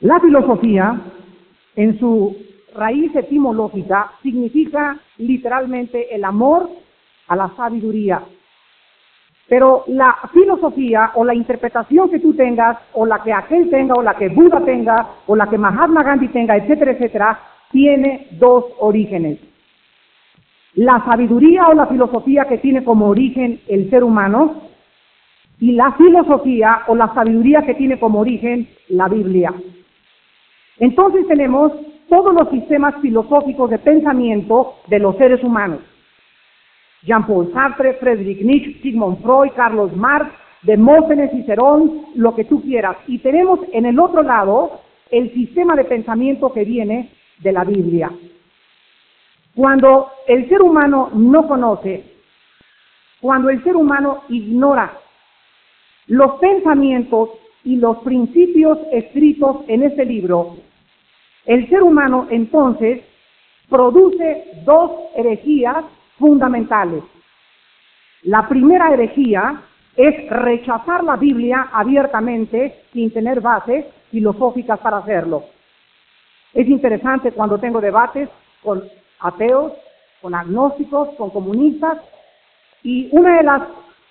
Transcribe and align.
La 0.00 0.20
filosofía, 0.20 0.96
en 1.74 1.98
su 1.98 2.36
raíz 2.76 3.14
etimológica, 3.16 4.12
significa 4.22 4.96
literalmente 5.16 6.14
el 6.14 6.24
amor 6.24 6.70
a 7.26 7.34
la 7.34 7.50
sabiduría. 7.56 8.22
Pero 9.48 9.82
la 9.88 10.16
filosofía 10.32 11.12
o 11.16 11.24
la 11.24 11.34
interpretación 11.34 12.10
que 12.10 12.20
tú 12.20 12.32
tengas, 12.34 12.78
o 12.92 13.06
la 13.06 13.24
que 13.24 13.32
aquel 13.32 13.70
tenga, 13.70 13.94
o 13.94 14.02
la 14.02 14.14
que 14.14 14.28
Buda 14.28 14.64
tenga, 14.64 15.08
o 15.26 15.34
la 15.34 15.48
que 15.48 15.58
Mahatma 15.58 16.04
Gandhi 16.04 16.28
tenga, 16.28 16.56
etcétera, 16.56 16.92
etcétera, 16.92 17.40
tiene 17.72 18.28
dos 18.32 18.66
orígenes. 18.78 19.40
La 20.74 21.04
sabiduría 21.04 21.66
o 21.66 21.74
la 21.74 21.86
filosofía 21.86 22.44
que 22.44 22.58
tiene 22.58 22.84
como 22.84 23.08
origen 23.08 23.60
el 23.66 23.90
ser 23.90 24.04
humano 24.04 24.62
y 25.58 25.72
la 25.72 25.90
filosofía 25.92 26.82
o 26.86 26.94
la 26.94 27.12
sabiduría 27.14 27.62
que 27.62 27.74
tiene 27.74 27.98
como 27.98 28.20
origen 28.20 28.68
la 28.90 29.08
Biblia. 29.08 29.52
Entonces 30.80 31.26
tenemos 31.26 31.72
todos 32.08 32.34
los 32.34 32.48
sistemas 32.50 32.94
filosóficos 33.00 33.70
de 33.70 33.78
pensamiento 33.78 34.76
de 34.86 34.98
los 34.98 35.16
seres 35.16 35.42
humanos. 35.42 35.80
Jean-Paul 37.02 37.52
Sartre, 37.52 37.94
Friedrich 37.94 38.40
Nietzsche, 38.42 38.80
Sigmund 38.82 39.22
Freud, 39.22 39.50
Carlos 39.54 39.94
Marx, 39.94 40.32
Demóstenes, 40.62 41.30
Cicerón, 41.30 42.06
lo 42.14 42.34
que 42.34 42.44
tú 42.44 42.62
quieras. 42.62 42.96
Y 43.06 43.18
tenemos 43.18 43.60
en 43.72 43.86
el 43.86 43.98
otro 44.00 44.22
lado 44.22 44.80
el 45.10 45.32
sistema 45.32 45.76
de 45.76 45.84
pensamiento 45.84 46.52
que 46.52 46.64
viene 46.64 47.10
de 47.38 47.52
la 47.52 47.64
Biblia. 47.64 48.10
Cuando 49.54 50.10
el 50.26 50.48
ser 50.48 50.62
humano 50.62 51.10
no 51.14 51.46
conoce, 51.46 52.04
cuando 53.20 53.50
el 53.50 53.62
ser 53.64 53.76
humano 53.76 54.22
ignora 54.28 54.98
los 56.06 56.38
pensamientos 56.40 57.30
y 57.64 57.76
los 57.76 57.98
principios 57.98 58.78
escritos 58.92 59.58
en 59.68 59.82
este 59.82 60.04
libro, 60.04 60.56
el 61.48 61.66
ser 61.70 61.82
humano 61.82 62.28
entonces 62.30 63.00
produce 63.70 64.62
dos 64.64 64.90
herejías 65.16 65.82
fundamentales. 66.18 67.02
La 68.22 68.46
primera 68.48 68.92
herejía 68.92 69.62
es 69.96 70.28
rechazar 70.28 71.02
la 71.04 71.16
Biblia 71.16 71.70
abiertamente 71.72 72.82
sin 72.92 73.10
tener 73.12 73.40
bases 73.40 73.86
filosóficas 74.10 74.78
para 74.80 74.98
hacerlo. 74.98 75.44
Es 76.52 76.68
interesante 76.68 77.32
cuando 77.32 77.58
tengo 77.58 77.80
debates 77.80 78.28
con 78.62 78.84
ateos, 79.20 79.72
con 80.20 80.34
agnósticos, 80.34 81.14
con 81.16 81.30
comunistas, 81.30 81.98
y 82.82 83.08
una 83.12 83.38
de 83.38 83.42
las 83.44 83.62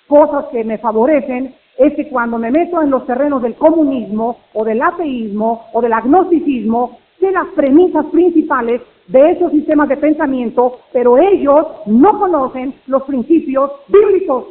cosas 0.07 0.45
que 0.51 0.63
me 0.63 0.79
favorecen 0.79 1.53
es 1.77 1.93
que 1.93 2.09
cuando 2.09 2.39
me 2.39 2.49
meto 2.49 2.81
en 2.81 2.89
los 2.89 3.05
terrenos 3.05 3.43
del 3.43 3.53
comunismo 3.55 4.39
o 4.53 4.65
del 4.65 4.81
ateísmo 4.81 5.67
o 5.73 5.81
del 5.81 5.93
agnosticismo, 5.93 6.97
sé 7.19 7.31
las 7.31 7.47
premisas 7.55 8.05
principales 8.07 8.81
de 9.07 9.31
esos 9.31 9.51
sistemas 9.51 9.89
de 9.89 9.97
pensamiento, 9.97 10.79
pero 10.91 11.17
ellos 11.17 11.65
no 11.85 12.19
conocen 12.19 12.75
los 12.87 13.03
principios 13.03 13.71
bíblicos. 13.87 14.45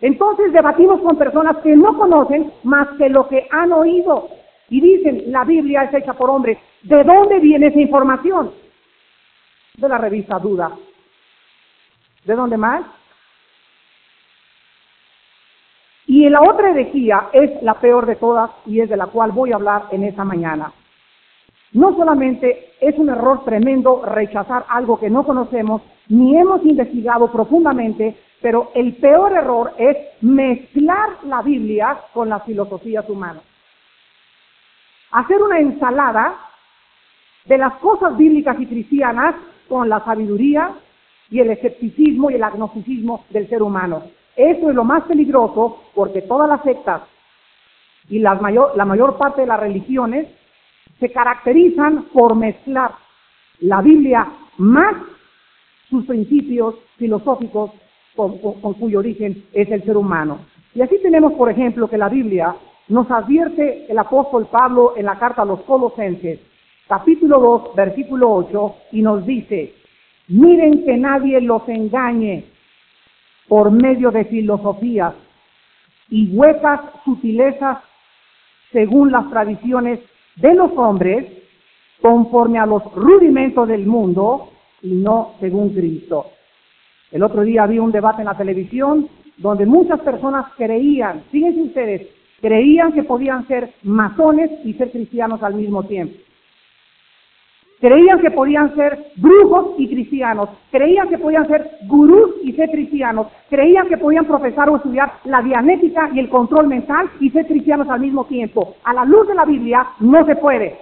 Entonces 0.00 0.52
debatimos 0.52 1.00
con 1.00 1.16
personas 1.16 1.56
que 1.58 1.74
no 1.74 1.96
conocen 1.96 2.52
más 2.64 2.88
que 2.98 3.08
lo 3.08 3.28
que 3.28 3.46
han 3.50 3.72
oído 3.72 4.28
y 4.68 4.80
dicen, 4.80 5.32
la 5.32 5.44
Biblia 5.44 5.84
es 5.84 5.94
hecha 5.94 6.12
por 6.14 6.28
hombres. 6.28 6.58
¿De 6.82 7.02
dónde 7.04 7.38
viene 7.38 7.68
esa 7.68 7.80
información? 7.80 8.52
De 9.76 9.88
la 9.88 9.98
revista 9.98 10.38
Duda. 10.38 10.72
¿De 12.24 12.34
dónde 12.34 12.56
más? 12.56 12.84
Y 16.26 16.28
la 16.28 16.42
otra 16.42 16.70
herejía 16.70 17.28
es 17.32 17.62
la 17.62 17.74
peor 17.74 18.04
de 18.04 18.16
todas 18.16 18.50
y 18.66 18.80
es 18.80 18.88
de 18.88 18.96
la 18.96 19.06
cual 19.06 19.30
voy 19.30 19.52
a 19.52 19.54
hablar 19.54 19.84
en 19.92 20.02
esta 20.02 20.24
mañana. 20.24 20.72
No 21.70 21.94
solamente 21.94 22.72
es 22.80 22.98
un 22.98 23.10
error 23.10 23.44
tremendo 23.44 24.02
rechazar 24.04 24.64
algo 24.68 24.98
que 24.98 25.08
no 25.08 25.22
conocemos 25.22 25.82
ni 26.08 26.36
hemos 26.36 26.66
investigado 26.66 27.30
profundamente, 27.30 28.16
pero 28.42 28.72
el 28.74 28.96
peor 28.96 29.34
error 29.34 29.74
es 29.78 29.96
mezclar 30.20 31.10
la 31.26 31.42
Biblia 31.42 31.96
con 32.12 32.28
las 32.28 32.42
filosofías 32.42 33.08
humanas. 33.08 33.44
Hacer 35.12 35.40
una 35.40 35.60
ensalada 35.60 36.40
de 37.44 37.56
las 37.56 37.74
cosas 37.74 38.16
bíblicas 38.16 38.58
y 38.58 38.66
cristianas 38.66 39.36
con 39.68 39.88
la 39.88 40.04
sabiduría 40.04 40.72
y 41.30 41.38
el 41.38 41.52
escepticismo 41.52 42.32
y 42.32 42.34
el 42.34 42.42
agnosticismo 42.42 43.24
del 43.30 43.48
ser 43.48 43.62
humano. 43.62 44.02
Eso 44.36 44.68
es 44.68 44.74
lo 44.74 44.84
más 44.84 45.04
peligroso 45.04 45.82
porque 45.94 46.22
todas 46.22 46.48
las 46.48 46.62
sectas 46.62 47.02
y 48.08 48.18
la 48.18 48.34
mayor, 48.34 48.76
la 48.76 48.84
mayor 48.84 49.16
parte 49.16 49.40
de 49.40 49.46
las 49.46 49.58
religiones 49.58 50.28
se 51.00 51.10
caracterizan 51.10 52.04
por 52.12 52.36
mezclar 52.36 52.92
la 53.60 53.80
Biblia 53.80 54.26
más 54.58 54.94
sus 55.88 56.04
principios 56.04 56.74
filosóficos 56.96 57.70
con, 58.14 58.38
cuyo 58.38 58.98
origen 58.98 59.44
es 59.52 59.70
el 59.70 59.84
ser 59.84 59.96
humano. 59.96 60.38
Y 60.74 60.82
así 60.82 60.98
tenemos, 61.02 61.32
por 61.34 61.50
ejemplo, 61.50 61.88
que 61.88 61.98
la 61.98 62.08
Biblia 62.08 62.54
nos 62.88 63.10
advierte 63.10 63.90
el 63.90 63.98
apóstol 63.98 64.46
Pablo 64.50 64.94
en 64.96 65.06
la 65.06 65.18
carta 65.18 65.42
a 65.42 65.46
los 65.46 65.60
Colosenses, 65.62 66.40
capítulo 66.88 67.40
2, 67.40 67.74
versículo 67.74 68.32
8, 68.32 68.74
y 68.92 69.02
nos 69.02 69.26
dice, 69.26 69.74
miren 70.28 70.84
que 70.84 70.96
nadie 70.96 71.40
los 71.40 71.68
engañe 71.68 72.44
por 73.48 73.70
medio 73.70 74.10
de 74.10 74.24
filosofías 74.24 75.14
y 76.08 76.36
huecas 76.36 76.80
sutilezas 77.04 77.78
según 78.72 79.12
las 79.12 79.28
tradiciones 79.30 80.00
de 80.36 80.54
los 80.54 80.70
hombres, 80.76 81.26
conforme 82.02 82.58
a 82.58 82.66
los 82.66 82.82
rudimentos 82.94 83.66
del 83.68 83.86
mundo 83.86 84.50
y 84.82 84.92
no 84.92 85.34
según 85.40 85.70
Cristo. 85.70 86.26
El 87.10 87.22
otro 87.22 87.42
día 87.42 87.62
había 87.62 87.82
un 87.82 87.92
debate 87.92 88.22
en 88.22 88.26
la 88.26 88.36
televisión 88.36 89.08
donde 89.38 89.66
muchas 89.66 90.00
personas 90.00 90.46
creían, 90.56 91.24
fíjense 91.30 91.62
ustedes, 91.62 92.08
creían 92.40 92.92
que 92.92 93.04
podían 93.04 93.46
ser 93.46 93.72
masones 93.82 94.50
y 94.64 94.74
ser 94.74 94.90
cristianos 94.90 95.42
al 95.42 95.54
mismo 95.54 95.84
tiempo. 95.84 96.16
Creían 97.80 98.20
que 98.20 98.30
podían 98.30 98.74
ser 98.74 99.12
brujos 99.16 99.74
y 99.78 99.88
cristianos. 99.88 100.48
Creían 100.70 101.08
que 101.08 101.18
podían 101.18 101.46
ser 101.46 101.70
gurús 101.86 102.36
y 102.42 102.52
ser 102.54 102.70
cristianos. 102.70 103.26
Creían 103.50 103.88
que 103.88 103.98
podían 103.98 104.24
profesar 104.24 104.70
o 104.70 104.76
estudiar 104.76 105.12
la 105.24 105.42
dianética 105.42 106.08
y 106.14 106.20
el 106.20 106.30
control 106.30 106.68
mental 106.68 107.10
y 107.20 107.30
ser 107.30 107.46
cristianos 107.46 107.88
al 107.90 108.00
mismo 108.00 108.24
tiempo. 108.24 108.76
A 108.84 108.94
la 108.94 109.04
luz 109.04 109.28
de 109.28 109.34
la 109.34 109.44
Biblia 109.44 109.86
no 110.00 110.24
se 110.24 110.36
puede. 110.36 110.78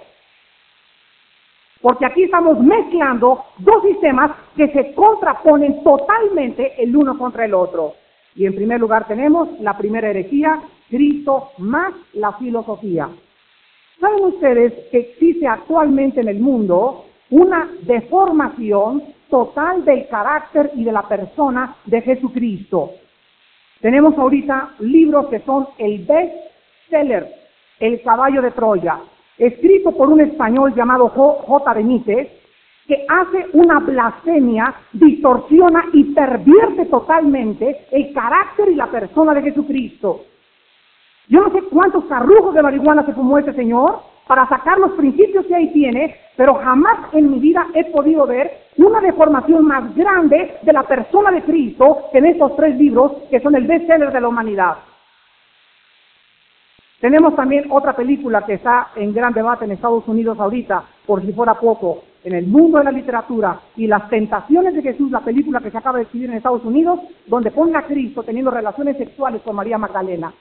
Porque 1.82 2.06
aquí 2.06 2.22
estamos 2.22 2.60
mezclando 2.60 3.44
dos 3.58 3.82
sistemas 3.82 4.30
que 4.56 4.68
se 4.68 4.94
contraponen 4.94 5.82
totalmente 5.82 6.82
el 6.82 6.96
uno 6.96 7.18
contra 7.18 7.44
el 7.44 7.54
otro. 7.54 7.94
Y 8.36 8.46
en 8.46 8.54
primer 8.54 8.80
lugar 8.80 9.06
tenemos 9.06 9.48
la 9.60 9.76
primera 9.76 10.08
herejía, 10.08 10.60
Cristo 10.88 11.50
más 11.58 11.92
la 12.14 12.32
filosofía. 12.32 13.08
¿Saben 14.00 14.24
ustedes 14.24 14.72
que 14.90 14.98
existe 14.98 15.46
actualmente 15.46 16.20
en 16.20 16.28
el 16.28 16.40
mundo 16.40 17.04
una 17.30 17.70
deformación 17.82 19.02
total 19.30 19.84
del 19.84 20.08
carácter 20.08 20.70
y 20.74 20.84
de 20.84 20.92
la 20.92 21.02
persona 21.02 21.76
de 21.86 22.00
Jesucristo? 22.02 22.90
Tenemos 23.80 24.16
ahorita 24.18 24.74
libros 24.80 25.26
que 25.26 25.40
son 25.40 25.68
el 25.78 26.04
best 26.04 26.34
seller, 26.88 27.28
El 27.80 28.02
caballo 28.02 28.42
de 28.42 28.50
Troya, 28.52 29.00
escrito 29.38 29.92
por 29.92 30.08
un 30.08 30.20
español 30.20 30.74
llamado 30.74 31.08
J. 31.08 31.74
Benítez, 31.74 32.28
que 32.86 33.06
hace 33.08 33.46
una 33.54 33.80
blasfemia, 33.80 34.74
distorsiona 34.92 35.84
y 35.92 36.04
pervierte 36.14 36.86
totalmente 36.86 37.86
el 37.90 38.12
carácter 38.12 38.68
y 38.70 38.74
la 38.74 38.90
persona 38.90 39.34
de 39.34 39.42
Jesucristo. 39.42 40.24
Yo 41.28 41.40
no 41.40 41.50
sé 41.50 41.62
cuántos 41.70 42.04
carrujos 42.04 42.54
de 42.54 42.62
marihuana 42.62 43.04
se 43.06 43.14
fumó 43.14 43.38
este 43.38 43.54
señor 43.54 44.00
para 44.26 44.46
sacar 44.48 44.78
los 44.78 44.92
principios 44.92 45.46
que 45.46 45.54
ahí 45.54 45.72
tiene, 45.72 46.16
pero 46.36 46.54
jamás 46.54 47.12
en 47.12 47.30
mi 47.30 47.38
vida 47.38 47.66
he 47.74 47.84
podido 47.90 48.26
ver 48.26 48.50
una 48.76 49.00
deformación 49.00 49.66
más 49.66 49.94
grande 49.94 50.56
de 50.62 50.72
la 50.72 50.82
persona 50.82 51.30
de 51.30 51.42
Cristo 51.42 52.08
que 52.12 52.18
en 52.18 52.26
estos 52.26 52.56
tres 52.56 52.76
libros 52.76 53.12
que 53.30 53.40
son 53.40 53.54
el 53.54 53.66
bestseller 53.66 54.12
de 54.12 54.20
la 54.20 54.28
humanidad. 54.28 54.76
Tenemos 57.00 57.34
también 57.36 57.70
otra 57.70 57.94
película 57.94 58.44
que 58.46 58.54
está 58.54 58.88
en 58.96 59.12
gran 59.12 59.32
debate 59.34 59.64
en 59.64 59.72
Estados 59.72 60.06
Unidos 60.08 60.38
ahorita, 60.38 60.84
por 61.06 61.22
si 61.22 61.32
fuera 61.32 61.54
poco, 61.54 62.04
en 62.22 62.34
el 62.34 62.46
mundo 62.46 62.78
de 62.78 62.84
la 62.84 62.92
literatura 62.92 63.60
y 63.76 63.86
las 63.86 64.08
tentaciones 64.08 64.74
de 64.74 64.80
Jesús, 64.80 65.10
la 65.10 65.20
película 65.20 65.60
que 65.60 65.70
se 65.70 65.76
acaba 65.76 65.98
de 65.98 66.04
escribir 66.04 66.30
en 66.30 66.36
Estados 66.36 66.64
Unidos, 66.64 67.00
donde 67.26 67.50
pone 67.50 67.76
a 67.76 67.82
Cristo 67.82 68.22
teniendo 68.22 68.50
relaciones 68.50 68.96
sexuales 68.96 69.42
con 69.42 69.56
María 69.56 69.76
Magdalena 69.76 70.32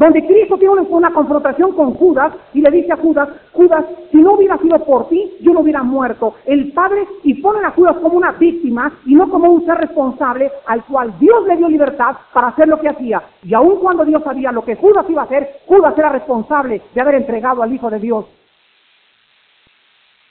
donde 0.00 0.26
Cristo 0.26 0.56
tiene 0.56 0.80
una, 0.80 1.12
confrontación 1.12 1.72
con 1.72 1.92
Judas 1.92 2.32
y 2.54 2.62
le 2.62 2.70
dice 2.70 2.90
a 2.90 2.96
Judas, 2.96 3.28
Judas, 3.52 3.84
si 4.10 4.16
no 4.16 4.32
hubiera 4.32 4.56
sido 4.56 4.82
por 4.82 5.10
ti, 5.10 5.30
yo 5.42 5.52
no 5.52 5.60
hubiera 5.60 5.82
muerto. 5.82 6.36
El 6.46 6.72
Padre, 6.72 7.06
y 7.22 7.34
ponen 7.34 7.66
a 7.66 7.72
Judas 7.72 7.98
como 7.98 8.16
una 8.16 8.32
víctima 8.32 8.90
y 9.04 9.14
no 9.14 9.28
como 9.28 9.50
un 9.50 9.66
ser 9.66 9.76
responsable 9.76 10.50
al 10.66 10.82
cual 10.86 11.12
Dios 11.18 11.46
le 11.46 11.58
dio 11.58 11.68
libertad 11.68 12.16
para 12.32 12.48
hacer 12.48 12.66
lo 12.66 12.80
que 12.80 12.88
hacía. 12.88 13.22
Y 13.42 13.52
aun 13.52 13.76
cuando 13.76 14.06
Dios 14.06 14.22
sabía 14.24 14.50
lo 14.52 14.64
que 14.64 14.74
Judas 14.74 15.04
iba 15.06 15.20
a 15.20 15.26
hacer, 15.26 15.46
Judas 15.66 15.92
era 15.98 16.08
responsable 16.08 16.80
de 16.94 17.00
haber 17.02 17.16
entregado 17.16 17.62
al 17.62 17.70
Hijo 17.70 17.90
de 17.90 17.98
Dios. 17.98 18.24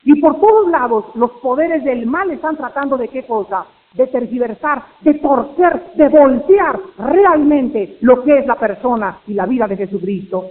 Y 0.03 0.19
por 0.19 0.39
todos 0.39 0.67
lados 0.71 1.05
los 1.13 1.29
poderes 1.43 1.83
del 1.83 2.07
mal 2.07 2.31
están 2.31 2.57
tratando 2.57 2.97
de 2.97 3.07
qué 3.09 3.23
cosa? 3.23 3.67
De 3.93 4.07
tergiversar, 4.07 4.83
de 5.01 5.15
torcer, 5.15 5.93
de 5.95 6.09
voltear 6.09 6.79
realmente 6.97 7.97
lo 8.01 8.23
que 8.23 8.39
es 8.39 8.45
la 8.45 8.55
persona 8.55 9.19
y 9.27 9.33
la 9.33 9.45
vida 9.45 9.67
de 9.67 9.77
Jesucristo. 9.77 10.45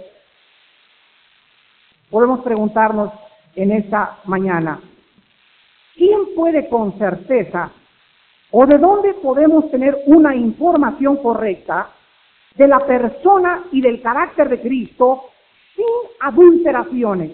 Podemos 2.09 2.41
preguntarnos 2.41 3.11
en 3.55 3.71
esta 3.71 4.19
mañana, 4.25 4.79
¿quién 5.95 6.35
puede 6.35 6.67
con 6.67 6.97
certeza 6.97 7.71
o 8.51 8.65
de 8.65 8.77
dónde 8.77 9.13
podemos 9.15 9.69
tener 9.71 9.97
una 10.07 10.35
información 10.35 11.17
correcta 11.17 11.89
de 12.55 12.67
la 12.67 12.79
persona 12.79 13.63
y 13.71 13.79
del 13.79 14.01
carácter 14.01 14.49
de 14.49 14.59
Cristo 14.59 15.25
sin 15.75 15.85
adulteraciones, 16.19 17.31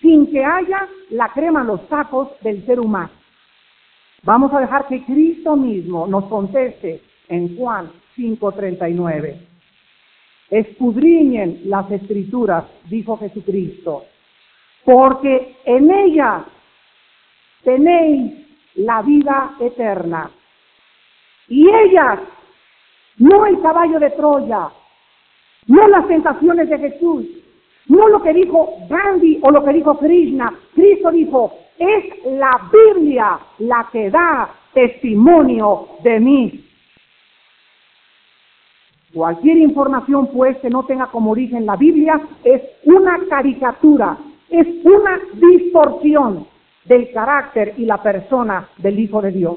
sin 0.00 0.30
que 0.30 0.44
haya 0.44 0.88
la 1.10 1.28
crema 1.28 1.60
en 1.60 1.68
los 1.68 1.80
sacos 1.88 2.28
del 2.40 2.64
ser 2.66 2.80
humano? 2.80 3.21
Vamos 4.24 4.52
a 4.54 4.60
dejar 4.60 4.86
que 4.86 5.04
Cristo 5.04 5.56
mismo 5.56 6.06
nos 6.06 6.24
conteste 6.26 7.02
en 7.28 7.56
Juan 7.56 7.90
5:39. 8.14 9.36
Escudriñen 10.48 11.62
las 11.64 11.90
escrituras, 11.90 12.64
dijo 12.88 13.16
Jesucristo, 13.16 14.04
porque 14.84 15.56
en 15.64 15.90
ellas 15.90 16.44
tenéis 17.64 18.32
la 18.76 19.02
vida 19.02 19.56
eterna. 19.60 20.30
Y 21.48 21.68
ellas, 21.68 22.20
no 23.18 23.46
el 23.46 23.60
caballo 23.60 23.98
de 23.98 24.10
Troya, 24.10 24.70
no 25.66 25.88
las 25.88 26.06
tentaciones 26.06 26.68
de 26.68 26.78
Jesús, 26.78 27.26
no 27.88 28.08
lo 28.08 28.22
que 28.22 28.32
dijo 28.32 28.74
Gandhi 28.88 29.40
o 29.42 29.50
lo 29.50 29.64
que 29.64 29.72
dijo 29.72 29.98
Krishna. 29.98 30.54
Cristo 30.74 31.10
dijo, 31.10 31.52
es 31.82 32.24
la 32.26 32.70
Biblia 32.72 33.38
la 33.58 33.88
que 33.90 34.10
da 34.10 34.50
testimonio 34.72 35.88
de 36.02 36.20
mí. 36.20 36.64
Cualquier 39.12 39.58
información 39.58 40.28
pues 40.32 40.56
que 40.58 40.70
no 40.70 40.84
tenga 40.84 41.06
como 41.06 41.32
origen 41.32 41.66
la 41.66 41.76
Biblia 41.76 42.20
es 42.44 42.62
una 42.84 43.18
caricatura, 43.28 44.16
es 44.48 44.66
una 44.84 45.20
distorsión 45.34 46.46
del 46.84 47.12
carácter 47.12 47.74
y 47.76 47.84
la 47.84 48.02
persona 48.02 48.68
del 48.78 48.98
Hijo 48.98 49.20
de 49.20 49.32
Dios. 49.32 49.56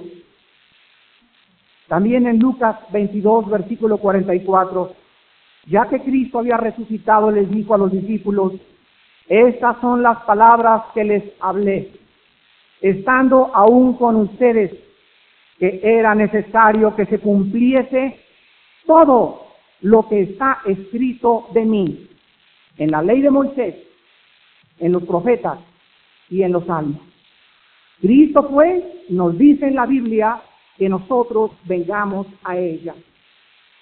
También 1.88 2.27
en 2.27 2.39
Lucas 2.39 2.77
22, 2.92 3.50
versículo 3.50 3.98
44, 4.00 4.94
ya 5.68 5.88
que 5.88 6.01
Cristo 6.01 6.39
había 6.39 6.57
resucitado, 6.57 7.31
les 7.31 7.50
dijo 7.50 7.75
a 7.75 7.77
los 7.77 7.92
discípulos, 7.92 8.54
estas 9.27 9.80
son 9.80 10.04
las 10.04 10.22
palabras 10.24 10.83
que 10.94 11.04
les 11.04 11.24
hablé 11.39 12.05
estando 12.81 13.51
aún 13.54 13.94
con 13.98 14.16
ustedes, 14.18 14.72
que 15.60 15.80
era 15.83 16.13
necesario 16.16 16.95
que 16.95 17.06
se 17.06 17.19
cumpliese 17.19 18.19
todo 18.86 19.45
lo 19.81 20.07
que 20.07 20.22
está 20.22 20.60
escrito 20.66 21.48
de 21.54 21.66
mí 21.66 22.10
en 22.77 22.92
la 22.92 23.01
ley 23.01 23.22
de 23.22 23.31
Moisés, 23.31 23.75
en 24.80 24.92
los 24.92 25.04
profetas 25.04 25.60
y 26.30 26.44
en 26.44 26.51
los 26.51 26.66
salmos. 26.66 27.01
Cristo 28.01 28.48
pues 28.50 28.83
nos 29.10 29.38
dice 29.38 29.68
en 29.68 29.75
la 29.75 29.86
Biblia 29.86 30.42
que 30.77 30.89
nosotros 30.89 31.51
vengamos 31.63 32.27
a 32.44 32.57
ella. 32.57 32.94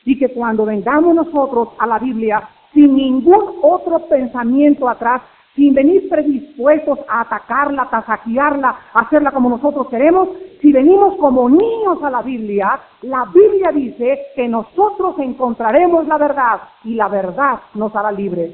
Y 0.05 0.17
que 0.19 0.29
cuando 0.29 0.65
vengamos 0.65 1.15
nosotros 1.15 1.69
a 1.79 1.87
la 1.87 1.97
Biblia, 1.97 2.47
sin 2.73 2.95
ningún 2.95 3.55
otro 3.61 4.07
pensamiento 4.07 4.87
atrás, 4.89 5.21
sin 5.55 5.73
venir 5.73 6.09
predispuestos 6.09 7.00
a 7.07 7.21
atacarla, 7.21 7.83
a 7.83 8.05
saquearla, 8.05 8.75
a 8.94 9.00
hacerla 9.01 9.31
como 9.31 9.50
nosotros 9.50 9.88
queremos, 9.89 10.29
si 10.61 10.71
venimos 10.71 11.15
como 11.17 11.50
niños 11.50 12.01
a 12.03 12.09
la 12.09 12.21
Biblia, 12.21 12.79
la 13.03 13.25
Biblia 13.25 13.71
dice 13.71 14.19
que 14.35 14.47
nosotros 14.47 15.15
encontraremos 15.19 16.07
la 16.07 16.17
verdad 16.17 16.61
y 16.83 16.95
la 16.95 17.07
verdad 17.07 17.59
nos 17.75 17.95
hará 17.95 18.11
libres. 18.11 18.53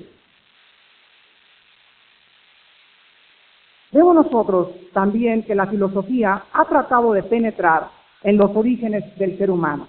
Vemos 3.91 4.15
nosotros 4.15 4.69
también 4.93 5.43
que 5.43 5.55
la 5.55 5.65
filosofía 5.67 6.43
ha 6.53 6.65
tratado 6.65 7.13
de 7.13 7.23
penetrar 7.23 7.87
en 8.23 8.37
los 8.37 8.55
orígenes 8.55 9.17
del 9.17 9.37
ser 9.37 9.49
humano. 9.49 9.87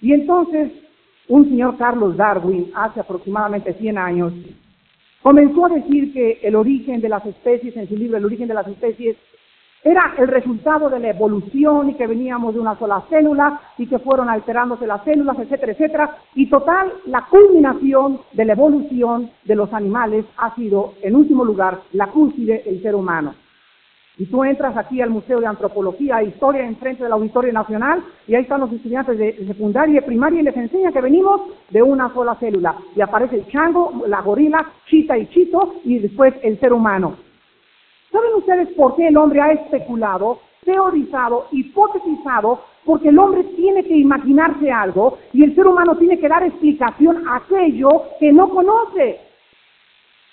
Y 0.00 0.12
entonces, 0.12 0.72
un 1.28 1.44
señor 1.44 1.76
Carlos 1.76 2.16
Darwin, 2.16 2.70
hace 2.74 3.00
aproximadamente 3.00 3.74
100 3.74 3.98
años, 3.98 4.32
comenzó 5.22 5.66
a 5.66 5.70
decir 5.70 6.12
que 6.12 6.40
el 6.42 6.56
origen 6.56 7.00
de 7.00 7.08
las 7.08 7.24
especies, 7.26 7.76
en 7.76 7.88
su 7.88 7.96
libro 7.96 8.16
El 8.16 8.24
origen 8.24 8.48
de 8.48 8.54
las 8.54 8.66
especies, 8.66 9.16
era 9.82 10.14
el 10.18 10.28
resultado 10.28 10.90
de 10.90 10.98
la 10.98 11.10
evolución 11.10 11.88
y 11.90 11.94
que 11.94 12.06
veníamos 12.06 12.52
de 12.54 12.60
una 12.60 12.78
sola 12.78 13.02
célula 13.08 13.60
y 13.78 13.86
que 13.86 13.98
fueron 13.98 14.28
alterándose 14.28 14.86
las 14.86 15.02
células, 15.04 15.38
etcétera, 15.38 15.72
etcétera. 15.72 16.16
Y 16.34 16.50
total, 16.50 16.92
la 17.06 17.26
culminación 17.30 18.20
de 18.32 18.44
la 18.44 18.52
evolución 18.52 19.30
de 19.44 19.54
los 19.54 19.72
animales 19.72 20.26
ha 20.36 20.54
sido, 20.54 20.94
en 21.00 21.16
último 21.16 21.44
lugar, 21.44 21.80
la 21.92 22.08
cúspide 22.08 22.62
del 22.66 22.82
ser 22.82 22.94
humano. 22.94 23.34
Y 24.20 24.26
tú 24.26 24.44
entras 24.44 24.76
aquí 24.76 25.00
al 25.00 25.08
Museo 25.08 25.40
de 25.40 25.46
Antropología 25.46 26.20
e 26.20 26.26
Historia 26.26 26.66
enfrente 26.66 27.02
del 27.02 27.12
Auditorio 27.12 27.54
Nacional 27.54 28.04
y 28.28 28.34
ahí 28.34 28.42
están 28.42 28.60
los 28.60 28.70
estudiantes 28.70 29.16
de 29.16 29.46
secundaria 29.46 29.98
y 29.98 30.04
primaria 30.04 30.40
y 30.40 30.42
les 30.42 30.54
enseña 30.58 30.92
que 30.92 31.00
venimos 31.00 31.40
de 31.70 31.82
una 31.82 32.12
sola 32.12 32.34
célula. 32.34 32.76
Y 32.94 33.00
aparece 33.00 33.36
el 33.36 33.46
chango, 33.46 34.02
la 34.06 34.20
gorila, 34.20 34.72
chita 34.90 35.16
y 35.16 35.26
chito 35.28 35.76
y 35.84 36.00
después 36.00 36.34
el 36.42 36.60
ser 36.60 36.74
humano. 36.74 37.16
¿Saben 38.12 38.34
ustedes 38.36 38.68
por 38.76 38.94
qué 38.94 39.08
el 39.08 39.16
hombre 39.16 39.40
ha 39.40 39.52
especulado, 39.52 40.40
teorizado, 40.66 41.46
hipotetizado? 41.52 42.60
Porque 42.84 43.08
el 43.08 43.18
hombre 43.18 43.42
tiene 43.56 43.84
que 43.84 43.96
imaginarse 43.96 44.70
algo 44.70 45.16
y 45.32 45.44
el 45.44 45.54
ser 45.54 45.66
humano 45.66 45.96
tiene 45.96 46.18
que 46.18 46.28
dar 46.28 46.42
explicación 46.42 47.26
a 47.26 47.36
aquello 47.36 47.88
que 48.18 48.34
no 48.34 48.50
conoce. 48.50 49.29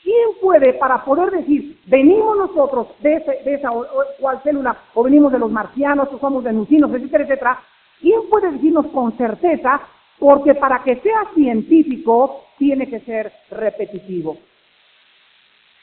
¿Quién 0.08 0.40
puede, 0.40 0.72
para 0.76 1.04
poder 1.04 1.32
decir, 1.32 1.82
venimos 1.86 2.38
nosotros 2.38 2.88
de, 3.02 3.22
esa 3.44 3.74
o, 3.74 3.86
cual 4.22 4.40
célula, 4.42 4.78
o 4.94 5.04
venimos 5.04 5.34
de 5.34 5.40
los 5.40 5.52
marcianos, 5.52 6.08
o 6.14 6.18
somos 6.18 6.46
venusinos, 6.46 6.90
etcétera, 6.94 7.26
etcétera? 7.26 7.60
¿Quién 8.00 8.22
puede 8.30 8.54
decirnos 8.54 8.88
con 8.94 9.18
certeza? 9.18 9.82
Porque 10.18 10.56
para 10.56 10.82
que 10.82 10.96
sea 11.02 11.26
científico, 11.36 12.46
tiene 12.58 12.88
que 12.88 13.02
ser 13.02 13.34
repetitivo. 13.52 14.38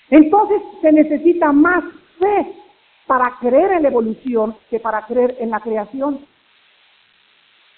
Entonces 0.09 0.63
se 0.81 0.91
necesita 0.91 1.53
más 1.53 1.85
fe 2.19 2.55
para 3.07 3.37
creer 3.41 3.73
en 3.73 3.83
la 3.83 3.89
evolución 3.89 4.57
que 4.71 4.81
para 4.81 5.05
creer 5.05 5.37
en 5.39 5.51
la 5.51 5.61
creación. 5.61 6.25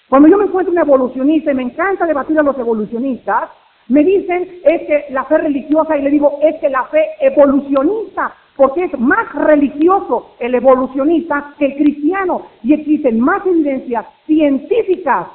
Cuando 0.07 0.29
yo 0.29 0.37
me 0.37 0.45
encuentro 0.45 0.71
un 0.71 0.79
evolucionista 0.79 1.51
y 1.51 1.55
me 1.55 1.63
encanta 1.63 2.05
debatir 2.05 2.39
a 2.39 2.43
los 2.43 2.57
evolucionistas, 2.57 3.49
me 3.89 4.03
dicen 4.03 4.59
es 4.63 4.81
que 4.87 5.05
la 5.11 5.25
fe 5.25 5.37
religiosa 5.37 5.97
y 5.97 6.01
le 6.01 6.11
digo 6.11 6.39
es 6.41 6.55
que 6.59 6.69
la 6.69 6.85
fe 6.85 7.03
evolucionista, 7.21 8.33
porque 8.55 8.85
es 8.85 8.99
más 8.99 9.33
religioso 9.33 10.35
el 10.39 10.55
evolucionista 10.55 11.53
que 11.57 11.67
el 11.67 11.75
cristiano 11.75 12.47
y 12.63 12.73
existen 12.73 13.19
más 13.19 13.45
evidencias 13.45 14.05
científicas 14.25 15.27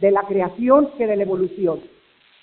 de 0.00 0.10
la 0.10 0.22
creación 0.22 0.90
que 0.96 1.06
de 1.06 1.16
la 1.16 1.22
evolución. 1.22 1.80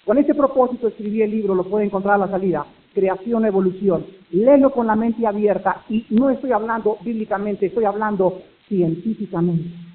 Con 0.06 0.17
ese 0.17 0.34
propósito 0.34 0.88
escribí 0.88 1.22
el 1.22 1.32
libro, 1.32 1.53
lo 1.53 1.65
puede 1.65 1.86
encontrar 1.86 2.15
a 2.15 2.20
la 2.20 2.29
salida, 2.29 2.65
Creación, 2.94 3.46
Evolución. 3.46 4.06
Léelo 4.32 4.72
con 4.72 4.88
la 4.88 4.96
mente 4.96 5.27
abierta 5.27 5.84
y 5.89 6.06
no 6.10 6.29
estoy 6.29 6.51
hablando 6.51 6.98
bíblicamente, 7.01 7.65
estoy 7.65 7.84
hablando 7.84 8.41
científicamente. 8.67 9.87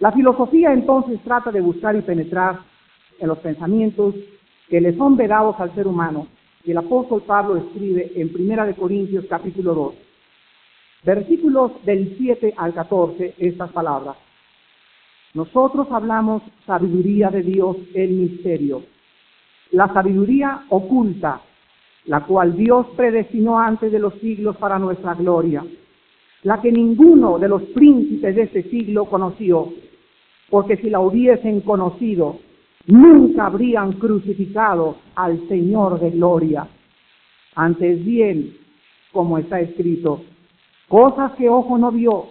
La 0.00 0.12
filosofía 0.12 0.72
entonces 0.72 1.18
trata 1.24 1.50
de 1.50 1.60
buscar 1.60 1.96
y 1.96 2.02
penetrar 2.02 2.60
en 3.18 3.28
los 3.28 3.38
pensamientos 3.38 4.14
que 4.68 4.80
le 4.80 4.96
son 4.96 5.16
vedados 5.16 5.58
al 5.58 5.74
ser 5.74 5.88
humano. 5.88 6.28
Y 6.64 6.70
el 6.70 6.78
apóstol 6.78 7.22
Pablo 7.26 7.56
escribe 7.56 8.12
en 8.14 8.32
Primera 8.32 8.64
de 8.64 8.74
Corintios 8.74 9.24
capítulo 9.28 9.74
2, 9.74 9.94
versículos 11.04 11.72
del 11.84 12.14
7 12.16 12.54
al 12.56 12.74
14, 12.74 13.34
estas 13.38 13.72
palabras. 13.72 14.16
Nosotros 15.34 15.88
hablamos 15.90 16.42
sabiduría 16.64 17.30
de 17.30 17.42
Dios, 17.42 17.76
el 17.94 18.10
misterio. 18.10 18.84
La 19.72 19.92
sabiduría 19.92 20.64
oculta, 20.68 21.40
la 22.06 22.24
cual 22.24 22.56
Dios 22.56 22.86
predestinó 22.96 23.58
antes 23.58 23.90
de 23.90 23.98
los 23.98 24.14
siglos 24.14 24.56
para 24.58 24.78
nuestra 24.78 25.14
gloria, 25.14 25.64
la 26.44 26.60
que 26.60 26.70
ninguno 26.70 27.38
de 27.38 27.48
los 27.48 27.62
príncipes 27.74 28.36
de 28.36 28.42
este 28.42 28.62
siglo 28.64 29.06
conoció, 29.06 29.72
porque 30.50 30.76
si 30.78 30.90
la 30.90 31.00
hubiesen 31.00 31.60
conocido, 31.60 32.38
nunca 32.86 33.46
habrían 33.46 33.92
crucificado 33.92 34.96
al 35.14 35.46
Señor 35.48 36.00
de 36.00 36.10
gloria. 36.10 36.66
Antes 37.54 38.04
bien, 38.04 38.56
como 39.12 39.38
está 39.38 39.60
escrito, 39.60 40.22
cosas 40.88 41.32
que 41.32 41.48
ojo 41.48 41.76
no 41.76 41.90
vio, 41.92 42.26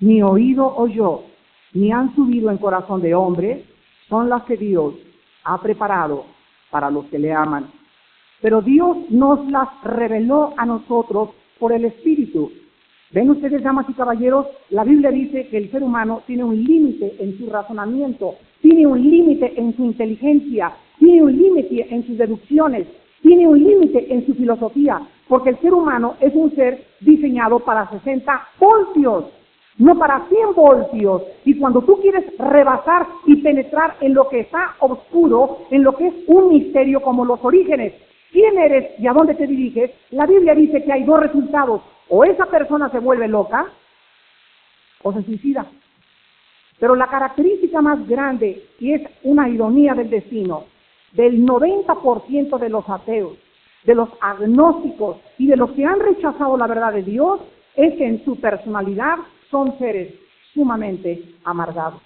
ni 0.00 0.22
oído 0.22 0.74
oyó, 0.76 1.22
ni 1.74 1.92
han 1.92 2.14
subido 2.14 2.50
en 2.50 2.58
corazón 2.58 3.00
de 3.00 3.14
hombre, 3.14 3.64
son 4.08 4.28
las 4.28 4.42
que 4.44 4.56
Dios 4.56 4.94
ha 5.44 5.60
preparado 5.60 6.24
para 6.70 6.90
los 6.90 7.06
que 7.06 7.18
le 7.18 7.32
aman. 7.32 7.70
Pero 8.40 8.60
Dios 8.60 8.96
nos 9.10 9.48
las 9.50 9.68
reveló 9.84 10.52
a 10.56 10.66
nosotros 10.66 11.30
por 11.58 11.72
el 11.72 11.84
Espíritu. 11.84 12.50
Ven 13.12 13.28
ustedes, 13.28 13.62
damas 13.62 13.84
y 13.90 13.92
caballeros, 13.92 14.46
la 14.70 14.84
Biblia 14.84 15.10
dice 15.10 15.46
que 15.48 15.58
el 15.58 15.70
ser 15.70 15.82
humano 15.82 16.22
tiene 16.26 16.44
un 16.44 16.64
límite 16.64 17.14
en 17.18 17.36
su 17.36 17.46
razonamiento, 17.50 18.36
tiene 18.62 18.86
un 18.86 19.02
límite 19.02 19.52
en 19.54 19.76
su 19.76 19.84
inteligencia, 19.84 20.72
tiene 20.98 21.22
un 21.22 21.36
límite 21.36 21.94
en 21.94 22.06
sus 22.06 22.16
deducciones, 22.16 22.86
tiene 23.20 23.46
un 23.46 23.62
límite 23.62 24.10
en 24.10 24.24
su 24.24 24.34
filosofía, 24.34 24.98
porque 25.28 25.50
el 25.50 25.58
ser 25.58 25.74
humano 25.74 26.14
es 26.20 26.34
un 26.34 26.54
ser 26.54 26.84
diseñado 27.00 27.58
para 27.60 27.90
60 27.90 28.32
voltios, 28.58 29.26
no 29.76 29.98
para 29.98 30.26
100 30.30 30.54
voltios. 30.54 31.22
Y 31.44 31.58
cuando 31.58 31.82
tú 31.82 32.00
quieres 32.00 32.24
rebasar 32.38 33.06
y 33.26 33.36
penetrar 33.42 33.96
en 34.00 34.14
lo 34.14 34.26
que 34.30 34.40
está 34.40 34.76
oscuro, 34.80 35.58
en 35.70 35.82
lo 35.82 35.94
que 35.96 36.06
es 36.06 36.14
un 36.28 36.48
misterio 36.48 37.02
como 37.02 37.26
los 37.26 37.44
orígenes, 37.44 37.92
quién 38.32 38.58
eres 38.58 38.98
y 38.98 39.06
a 39.06 39.12
dónde 39.12 39.34
te 39.34 39.46
diriges, 39.46 39.90
la 40.10 40.26
Biblia 40.26 40.54
dice 40.54 40.82
que 40.82 40.92
hay 40.92 41.04
dos 41.04 41.20
resultados. 41.20 41.82
O 42.14 42.24
esa 42.24 42.44
persona 42.44 42.90
se 42.90 42.98
vuelve 42.98 43.26
loca 43.26 43.64
o 45.02 45.14
se 45.14 45.22
suicida. 45.22 45.64
Pero 46.78 46.94
la 46.94 47.06
característica 47.06 47.80
más 47.80 48.06
grande, 48.06 48.68
y 48.80 48.92
es 48.92 49.00
una 49.22 49.48
ironía 49.48 49.94
del 49.94 50.10
destino, 50.10 50.64
del 51.12 51.42
90% 51.46 52.58
de 52.58 52.68
los 52.68 52.86
ateos, 52.86 53.38
de 53.84 53.94
los 53.94 54.10
agnósticos 54.20 55.22
y 55.38 55.46
de 55.46 55.56
los 55.56 55.70
que 55.70 55.86
han 55.86 56.00
rechazado 56.00 56.58
la 56.58 56.66
verdad 56.66 56.92
de 56.92 57.02
Dios, 57.02 57.40
es 57.76 57.94
que 57.94 58.06
en 58.06 58.22
su 58.26 58.38
personalidad 58.38 59.16
son 59.50 59.78
seres 59.78 60.12
sumamente 60.52 61.22
amargados. 61.44 62.02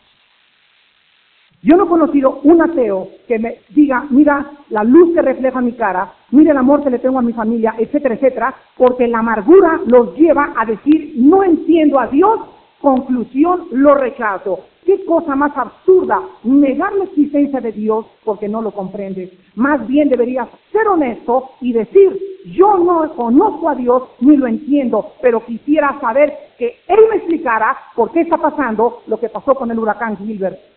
Yo 1.66 1.76
no 1.76 1.82
he 1.82 1.88
conocido 1.88 2.38
un 2.44 2.62
ateo 2.62 3.08
que 3.26 3.40
me 3.40 3.56
diga, 3.70 4.06
mira 4.10 4.52
la 4.70 4.84
luz 4.84 5.12
que 5.12 5.20
refleja 5.20 5.60
mi 5.60 5.72
cara, 5.72 6.12
mira 6.30 6.52
el 6.52 6.58
amor 6.58 6.84
que 6.84 6.90
le 6.90 7.00
tengo 7.00 7.18
a 7.18 7.22
mi 7.22 7.32
familia, 7.32 7.74
etcétera, 7.76 8.14
etcétera, 8.14 8.54
porque 8.76 9.08
la 9.08 9.18
amargura 9.18 9.80
los 9.84 10.16
lleva 10.16 10.54
a 10.56 10.64
decir, 10.64 11.14
no 11.16 11.42
entiendo 11.42 11.98
a 11.98 12.06
Dios, 12.06 12.38
conclusión, 12.80 13.66
lo 13.72 13.96
rechazo. 13.96 14.60
¿Qué 14.84 15.04
cosa 15.04 15.34
más 15.34 15.56
absurda 15.56 16.22
negar 16.44 16.92
la 16.94 17.02
existencia 17.06 17.60
de 17.60 17.72
Dios 17.72 18.06
porque 18.24 18.48
no 18.48 18.62
lo 18.62 18.70
comprendes? 18.70 19.32
Más 19.56 19.84
bien 19.88 20.08
deberías 20.08 20.46
ser 20.70 20.86
honesto 20.86 21.50
y 21.60 21.72
decir, 21.72 22.16
yo 22.54 22.78
no 22.78 23.12
conozco 23.16 23.70
a 23.70 23.74
Dios 23.74 24.04
ni 24.20 24.36
lo 24.36 24.46
entiendo, 24.46 25.14
pero 25.20 25.44
quisiera 25.44 25.98
saber 26.00 26.32
que 26.58 26.76
Él 26.86 27.00
me 27.10 27.16
explicara 27.16 27.76
por 27.96 28.12
qué 28.12 28.20
está 28.20 28.36
pasando 28.36 29.02
lo 29.08 29.18
que 29.18 29.30
pasó 29.30 29.56
con 29.56 29.68
el 29.72 29.80
huracán 29.80 30.16
Gilbert. 30.18 30.75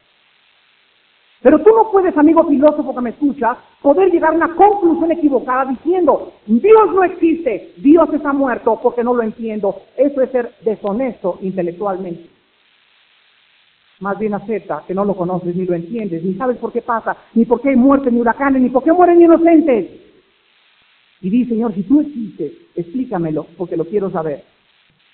Pero 1.41 1.59
tú 1.59 1.69
no 1.73 1.89
puedes, 1.89 2.17
amigo 2.17 2.43
filósofo 2.45 2.93
que 2.93 3.01
me 3.01 3.11
escuchas, 3.11 3.57
poder 3.81 4.11
llegar 4.11 4.33
a 4.33 4.35
una 4.35 4.55
conclusión 4.55 5.11
equivocada 5.11 5.65
diciendo, 5.65 6.33
Dios 6.45 6.93
no 6.93 7.03
existe, 7.03 7.73
Dios 7.77 8.09
está 8.13 8.33
muerto 8.33 8.77
porque 8.83 9.03
no 9.03 9.13
lo 9.13 9.23
entiendo. 9.23 9.75
Eso 9.95 10.21
es 10.21 10.31
ser 10.31 10.53
deshonesto 10.65 11.37
intelectualmente. 11.41 12.29
Más 14.01 14.19
bien 14.19 14.33
acepta 14.33 14.83
que 14.85 14.93
no 14.93 15.05
lo 15.05 15.15
conoces 15.15 15.55
ni 15.55 15.65
lo 15.65 15.75
entiendes, 15.75 16.23
ni 16.23 16.33
sabes 16.35 16.57
por 16.57 16.71
qué 16.73 16.81
pasa, 16.81 17.15
ni 17.33 17.45
por 17.45 17.61
qué 17.61 17.69
hay 17.69 17.75
muerte, 17.75 18.11
ni 18.11 18.19
huracanes, 18.19 18.61
ni 18.61 18.69
por 18.69 18.83
qué 18.83 18.91
mueren 18.91 19.21
inocentes. 19.21 19.87
Y 21.21 21.29
di, 21.29 21.45
Señor, 21.45 21.73
si 21.73 21.83
tú 21.83 22.01
existes, 22.01 22.53
explícamelo 22.75 23.45
porque 23.57 23.77
lo 23.77 23.85
quiero 23.85 24.09
saber. 24.09 24.43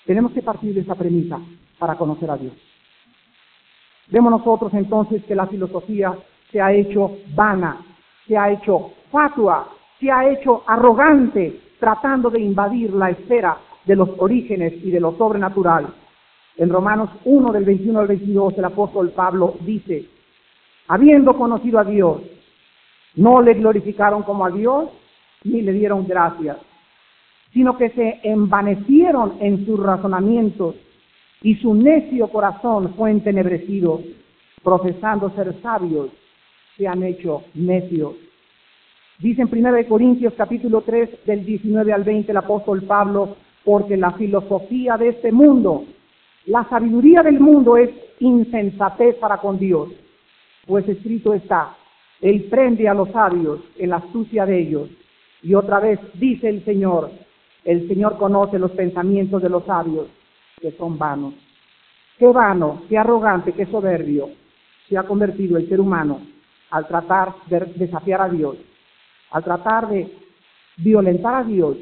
Tenemos 0.05 0.31
que 0.33 0.43
partir 0.43 0.73
de 0.73 0.81
esa 0.81 0.95
premisa 0.95 1.39
para 1.79 1.95
conocer 1.95 2.29
a 2.29 2.37
Dios. 2.37 2.53
Vemos 4.09 4.31
nosotros 4.31 4.73
entonces 4.73 5.23
que 5.25 5.35
la 5.35 5.47
filosofía 5.47 6.13
se 6.51 6.61
ha 6.61 6.71
hecho 6.71 7.17
vana, 7.35 7.77
se 8.27 8.37
ha 8.37 8.51
hecho 8.51 8.91
fatua, 9.11 9.67
se 9.99 10.11
ha 10.11 10.29
hecho 10.29 10.63
arrogante, 10.67 11.59
tratando 11.79 12.29
de 12.29 12.41
invadir 12.41 12.93
la 12.93 13.09
esfera 13.09 13.57
de 13.85 13.95
los 13.95 14.09
orígenes 14.17 14.73
y 14.83 14.91
de 14.91 14.99
lo 14.99 15.17
sobrenatural. 15.17 15.87
En 16.57 16.69
Romanos 16.69 17.09
1 17.25 17.51
del 17.51 17.65
21 17.65 17.99
al 17.99 18.07
22 18.07 18.57
el 18.57 18.65
apóstol 18.65 19.11
Pablo 19.11 19.55
dice, 19.61 20.05
habiendo 20.87 21.35
conocido 21.35 21.79
a 21.79 21.83
Dios, 21.83 22.21
no 23.15 23.41
le 23.41 23.53
glorificaron 23.55 24.23
como 24.23 24.45
a 24.45 24.51
Dios 24.51 24.89
ni 25.43 25.61
le 25.61 25.73
dieron 25.73 26.07
gracias, 26.07 26.57
sino 27.53 27.77
que 27.77 27.89
se 27.91 28.19
envanecieron 28.23 29.37
en 29.39 29.65
sus 29.65 29.79
razonamientos 29.79 30.75
y 31.45 31.53
su 31.57 31.75
necio 31.75 32.27
corazón 32.29 32.95
fue 32.95 33.11
entenebrecido, 33.11 34.01
profesando 34.63 35.29
ser 35.35 35.53
sabios, 35.61 36.09
se 36.75 36.87
han 36.87 37.03
hecho 37.03 37.43
necios. 37.53 38.15
Dice 39.19 39.43
en 39.43 39.65
1 39.65 39.87
Corintios 39.87 40.33
capítulo 40.35 40.81
3 40.81 41.23
del 41.23 41.45
19 41.45 41.93
al 41.93 42.03
20 42.03 42.31
el 42.31 42.37
apóstol 42.37 42.81
Pablo, 42.81 43.35
porque 43.63 43.95
la 43.95 44.13
filosofía 44.13 44.97
de 44.97 45.09
este 45.09 45.31
mundo, 45.31 45.85
la 46.47 46.67
sabiduría 46.67 47.21
del 47.21 47.39
mundo 47.39 47.77
es 47.77 47.91
insensatez 48.21 49.13
para 49.17 49.37
con 49.37 49.59
Dios, 49.59 49.89
pues 50.65 50.89
escrito 50.89 51.35
está, 51.35 51.75
Él 52.21 52.45
prende 52.49 52.89
a 52.89 52.95
los 52.95 53.11
sabios 53.11 53.59
en 53.77 53.91
la 53.91 53.97
astucia 53.97 54.47
de 54.47 54.61
ellos. 54.61 54.89
Y 55.43 55.53
otra 55.53 55.79
vez 55.79 55.99
dice 56.15 56.49
el 56.49 56.65
Señor, 56.65 57.11
el 57.65 57.87
Señor 57.87 58.17
conoce 58.17 58.57
los 58.57 58.71
pensamientos 58.71 59.43
de 59.43 59.49
los 59.49 59.63
sabios 59.65 60.07
que 60.61 60.71
son 60.73 60.97
vanos. 60.97 61.33
Qué 62.17 62.27
vano, 62.27 62.83
qué 62.89 62.97
arrogante, 62.97 63.53
qué 63.53 63.65
soberbio 63.65 64.29
se 64.87 64.97
ha 64.97 65.03
convertido 65.03 65.57
el 65.57 65.67
ser 65.67 65.79
humano 65.79 66.21
al 66.69 66.87
tratar 66.87 67.33
de 67.47 67.59
desafiar 67.75 68.21
a 68.21 68.29
Dios, 68.29 68.57
al 69.31 69.43
tratar 69.43 69.89
de 69.89 70.11
violentar 70.77 71.35
a 71.35 71.43
Dios, 71.43 71.77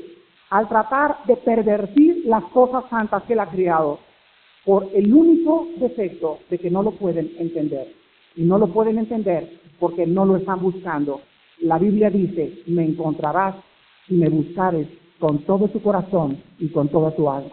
al 0.50 0.68
tratar 0.68 1.24
de 1.26 1.36
pervertir 1.38 2.24
las 2.26 2.44
cosas 2.46 2.86
santas 2.90 3.24
que 3.24 3.34
Él 3.34 3.40
ha 3.40 3.50
creado, 3.50 4.00
por 4.66 4.88
el 4.94 5.14
único 5.14 5.68
defecto 5.78 6.40
de 6.50 6.58
que 6.58 6.72
no 6.72 6.84
lo 6.84 6.92
pueden 6.92 7.32
entender. 7.38 7.94
Y 8.36 8.44
no 8.44 8.58
lo 8.58 8.68
pueden 8.68 8.98
entender 8.98 9.60
porque 9.80 10.08
no 10.08 10.26
lo 10.26 10.38
están 10.38 10.60
buscando. 10.60 11.22
La 11.60 11.78
Biblia 11.78 12.10
dice, 12.10 12.64
me 12.68 12.86
encontrarás 12.86 13.56
si 14.08 14.16
me 14.16 14.30
buscares 14.30 14.88
con 15.20 15.40
todo 15.40 15.68
tu 15.68 15.82
corazón 15.82 16.42
y 16.60 16.70
con 16.70 16.88
toda 16.90 17.16
tu 17.16 17.30
alma. 17.30 17.52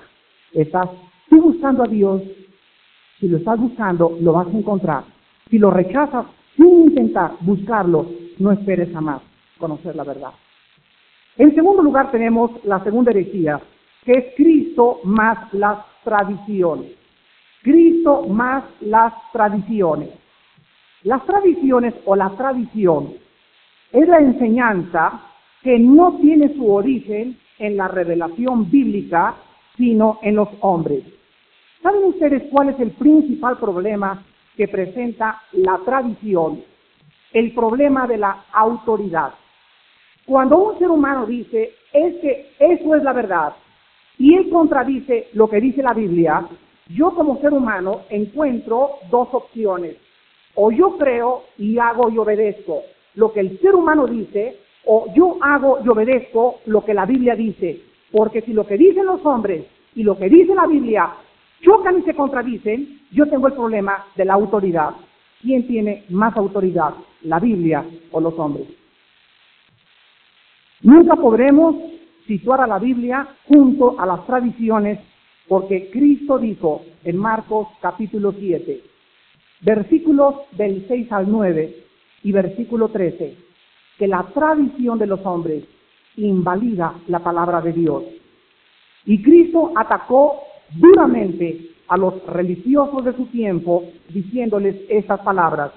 Estás 0.53 0.89
tú 1.30 1.40
buscando 1.40 1.84
a 1.84 1.87
Dios, 1.87 2.20
si 3.18 3.28
lo 3.28 3.38
estás 3.38 3.58
buscando, 3.58 4.18
lo 4.20 4.32
vas 4.34 4.49
a 4.49 4.58
encontrar. 4.58 5.04
Si 5.49 5.58
lo 5.58 5.70
rechazas 5.70 6.26
sin 6.56 6.88
intentar 6.88 7.32
buscarlo, 7.40 8.06
no 8.38 8.52
esperes 8.52 8.92
jamás 8.92 9.22
conocer 9.58 9.96
la 9.96 10.04
verdad. 10.04 10.32
En 11.37 11.54
segundo 11.54 11.82
lugar 11.82 12.10
tenemos 12.10 12.50
la 12.64 12.82
segunda 12.84 13.12
herejía, 13.12 13.60
que 14.04 14.12
es 14.12 14.25
Cristo 14.37 15.00
más 15.04 15.52
las 15.54 15.78
tradiciones. 16.04 16.92
Cristo 17.62 18.26
más 18.26 18.64
las 18.80 19.12
tradiciones. 19.32 20.10
Las 21.02 21.25
tradiciones 21.25 21.94
o 22.04 22.16
la 22.16 22.30
tradición 22.30 23.14
es 23.92 24.08
la 24.08 24.18
enseñanza 24.18 25.22
que 25.62 25.78
no 25.78 26.18
tiene 26.20 26.54
su 26.54 26.70
origen 26.70 27.38
en 27.58 27.76
la 27.76 27.88
revelación 27.88 28.70
bíblica, 28.70 29.34
sino 29.76 30.18
en 30.22 30.37
los 30.37 30.49
hombres. 30.60 31.04
¿Saben 31.82 32.04
ustedes 32.04 32.42
cuál 32.50 32.68
es 32.68 32.80
el 32.80 32.90
principal 32.90 33.56
problema 33.58 34.22
que 34.54 34.68
presenta 34.68 35.40
la 35.52 35.78
tradición? 35.78 36.62
El 37.32 37.54
problema 37.54 38.06
de 38.06 38.18
la 38.18 38.44
autoridad. 38.52 39.32
Cuando 40.26 40.58
un 40.58 40.78
ser 40.78 40.90
humano 40.90 41.25
dice, 41.25 41.72
es 41.92 42.16
que 42.16 42.52
eso 42.58 42.94
es 42.94 43.02
la 43.02 43.14
verdad, 43.14 43.54
y 44.18 44.34
él 44.34 44.50
contradice 44.50 45.28
lo 45.32 45.49
que 45.49 45.60
dice 45.60 45.82
la 45.82 45.94
Biblia, 45.94 46.46
yo 46.88 47.14
como 47.14 47.40
ser 47.40 47.54
humano 47.54 48.02
encuentro 48.10 48.90
dos 49.10 49.28
opciones. 49.32 49.96
O 50.56 50.70
yo 50.70 50.99
creo 50.99 51.44
y 51.56 51.78
hago 51.78 52.10
y 52.10 52.18
obedezco 52.18 52.82
lo 53.14 53.32
que 53.32 53.40
el 53.40 53.58
ser 53.60 53.75
humano 53.75 54.06
dice, 54.06 54.58
o 54.84 55.06
yo 55.14 55.38
hago 55.40 55.78
y 55.82 55.88
obedezco 55.88 56.60
lo 56.66 56.84
que 56.84 56.92
la 56.92 57.06
Biblia 57.06 57.34
dice. 57.34 57.80
Porque 58.12 58.42
si 58.42 58.52
lo 58.52 58.66
que 58.66 58.76
dicen 58.76 59.06
los 59.06 59.25
hombres 59.25 59.64
y 59.94 60.02
lo 60.02 60.18
que 60.18 60.28
dice 60.28 60.54
la 60.54 60.66
Biblia 60.66 61.10
chocan 61.62 61.99
y 61.99 62.02
se 62.02 62.14
contradicen, 62.14 63.00
yo 63.12 63.26
tengo 63.26 63.49
el 63.49 63.55
problema 63.55 64.07
de 64.17 64.25
la 64.25 64.35
autoridad. 64.35 64.90
¿Quién 65.43 65.67
tiene 65.67 66.05
más 66.11 66.37
autoridad, 66.37 66.95
la 67.23 67.38
Biblia 67.38 67.85
o 68.11 68.21
los 68.21 68.38
hombres? 68.38 68.67
Nunca 70.83 71.17
podremos 71.17 71.76
situar 72.26 72.61
a 72.61 72.67
la 72.67 72.79
Biblia 72.79 73.26
junto 73.49 73.99
a 73.99 74.07
las 74.07 74.26
tradiciones 74.26 74.99
porque 75.49 75.90
Cristo 75.90 76.38
dijo 76.38 76.83
en 77.05 77.17
Marcos 77.17 77.69
capítulo 77.81 78.33
7, 78.38 78.81
versículos 79.62 80.35
del 80.52 80.87
6 80.87 81.11
al 81.12 81.31
9, 81.31 81.85
y 82.23 82.33
versículo 82.33 82.88
13, 82.88 83.37
que 83.99 84.07
la 84.07 84.23
tradición 84.35 84.99
de 84.99 85.07
los 85.07 85.25
hombres 85.25 85.64
invalida 86.17 86.95
la 87.09 87.21
palabra 87.21 87.61
de 87.61 87.73
Dios. 87.73 88.05
Y 89.07 89.23
Cristo 89.23 89.73
atacó 89.75 90.43
duramente 90.73 91.71
a 91.89 91.97
los 91.97 92.25
religiosos 92.27 93.05
de 93.05 93.15
su 93.15 93.27
tiempo 93.27 93.85
diciéndoles 94.09 94.77
estas 94.89 95.21
palabras. 95.21 95.73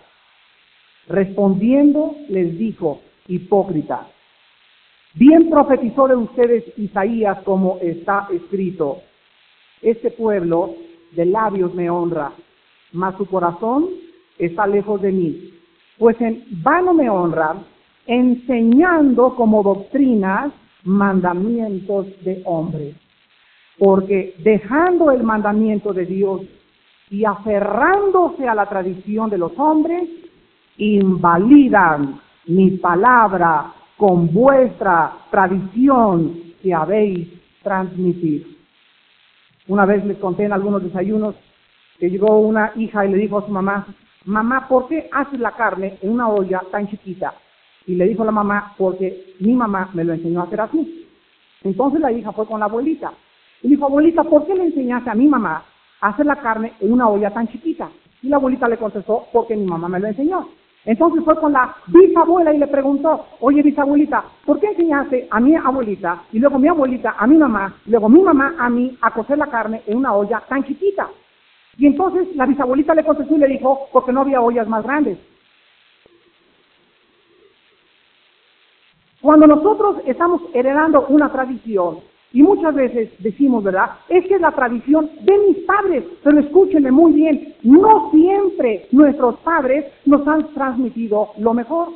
Respondiendo 1.07 2.15
les 2.29 2.57
dijo, 2.57 3.01
hipócritas, 3.27 4.07
bien 5.15 5.49
profetizó 5.49 6.07
de 6.07 6.15
ustedes 6.15 6.63
Isaías 6.77 7.39
como 7.43 7.77
está 7.81 8.27
escrito, 8.31 9.01
este 9.81 10.11
pueblo 10.11 10.75
de 11.11 11.25
labios 11.25 11.73
me 11.73 11.89
honra, 11.89 12.31
mas 12.93 13.15
su 13.17 13.25
corazón 13.25 13.89
está 14.37 14.65
lejos 14.67 15.01
de 15.01 15.11
mí, 15.11 15.53
pues 15.97 16.19
en 16.21 16.43
vano 16.63 16.93
me 16.93 17.09
honra, 17.09 17.55
enseñando 18.05 19.35
como 19.35 19.63
doctrinas 19.63 20.53
mandamientos 20.83 22.07
de 22.23 22.41
hombres. 22.45 22.95
Porque 23.77 24.35
dejando 24.39 25.11
el 25.11 25.23
mandamiento 25.23 25.93
de 25.93 26.05
Dios 26.05 26.41
y 27.09 27.25
aferrándose 27.25 28.47
a 28.47 28.55
la 28.55 28.67
tradición 28.67 29.29
de 29.29 29.37
los 29.37 29.57
hombres, 29.57 30.09
invalidan 30.77 32.19
mi 32.45 32.71
palabra 32.71 33.73
con 33.97 34.31
vuestra 34.33 35.13
tradición 35.31 36.53
que 36.61 36.73
habéis 36.73 37.27
transmitido. 37.61 38.47
Una 39.67 39.85
vez 39.85 40.05
les 40.05 40.17
conté 40.17 40.43
en 40.43 40.53
algunos 40.53 40.83
desayunos 40.83 41.35
que 41.99 42.09
llegó 42.09 42.39
una 42.39 42.71
hija 42.75 43.05
y 43.05 43.11
le 43.11 43.17
dijo 43.17 43.37
a 43.37 43.45
su 43.45 43.51
mamá, 43.51 43.87
mamá, 44.25 44.67
¿por 44.67 44.87
qué 44.87 45.09
haces 45.11 45.39
la 45.39 45.51
carne 45.51 45.97
en 46.01 46.11
una 46.11 46.27
olla 46.27 46.61
tan 46.71 46.87
chiquita? 46.87 47.33
Y 47.85 47.95
le 47.95 48.07
dijo 48.07 48.25
la 48.25 48.31
mamá, 48.31 48.73
porque 48.77 49.35
mi 49.39 49.53
mamá 49.53 49.89
me 49.93 50.03
lo 50.03 50.13
enseñó 50.13 50.41
a 50.41 50.45
hacer 50.45 50.61
así. 50.61 51.07
Entonces 51.63 52.01
la 52.01 52.11
hija 52.11 52.31
fue 52.31 52.45
con 52.45 52.59
la 52.59 52.65
abuelita 52.65 53.13
y 53.63 53.69
dijo, 53.69 53.85
abuelita, 53.85 54.23
¿por 54.25 54.45
qué 54.45 54.53
le 54.53 54.65
enseñaste 54.65 55.09
a 55.09 55.15
mi 55.15 55.25
mamá 55.27 55.63
a 56.01 56.09
hacer 56.09 56.25
la 56.25 56.35
carne 56.35 56.73
en 56.81 56.91
una 56.91 57.07
olla 57.07 57.31
tan 57.31 57.47
chiquita? 57.47 57.89
Y 58.21 58.27
la 58.27 58.35
abuelita 58.35 58.67
le 58.67 58.77
contestó, 58.77 59.25
porque 59.31 59.55
mi 59.55 59.65
mamá 59.65 59.87
me 59.87 59.99
lo 59.99 60.07
enseñó. 60.07 60.49
Entonces 60.85 61.23
fue 61.23 61.39
con 61.39 61.53
la 61.53 61.73
bisabuela 61.87 62.53
y 62.53 62.57
le 62.57 62.67
preguntó, 62.67 63.25
oye 63.39 63.63
bisabuelita, 63.63 64.25
¿por 64.45 64.59
qué 64.59 64.67
enseñaste 64.67 65.29
a 65.31 65.39
mi 65.39 65.55
abuelita 65.55 66.23
y 66.33 66.39
luego 66.39 66.59
mi 66.59 66.67
abuelita 66.67 67.15
a 67.17 67.25
mi 67.25 67.37
mamá, 67.37 67.73
y 67.85 67.91
luego 67.91 68.09
mi 68.09 68.21
mamá 68.21 68.55
a 68.59 68.69
mí 68.69 68.97
a 69.01 69.11
cocer 69.11 69.37
la 69.37 69.47
carne 69.47 69.81
en 69.87 69.97
una 69.97 70.13
olla 70.13 70.43
tan 70.49 70.65
chiquita? 70.65 71.07
Y 71.77 71.87
entonces 71.87 72.35
la 72.35 72.45
bisabuelita 72.45 72.93
le 72.93 73.05
contestó 73.05 73.33
y 73.33 73.39
le 73.39 73.47
dijo, 73.47 73.87
porque 73.93 74.11
no 74.11 74.21
había 74.21 74.41
ollas 74.41 74.67
más 74.67 74.83
grandes. 74.83 75.17
Cuando 79.21 79.47
nosotros 79.47 80.01
estamos 80.05 80.41
heredando 80.53 81.05
una 81.07 81.31
tradición, 81.31 81.99
y 82.33 82.41
muchas 82.41 82.73
veces 82.73 83.11
decimos, 83.19 83.63
¿verdad? 83.63 83.91
Es 84.09 84.25
que 84.25 84.35
es 84.35 84.41
la 84.41 84.51
tradición 84.51 85.09
de 85.21 85.37
mis 85.47 85.57
padres, 85.65 86.03
pero 86.23 86.39
escúchenme 86.39 86.91
muy 86.91 87.13
bien, 87.13 87.55
no 87.61 88.09
siempre 88.09 88.87
nuestros 88.91 89.37
padres 89.41 89.85
nos 90.05 90.27
han 90.27 90.51
transmitido 90.53 91.29
lo 91.37 91.53
mejor. 91.53 91.89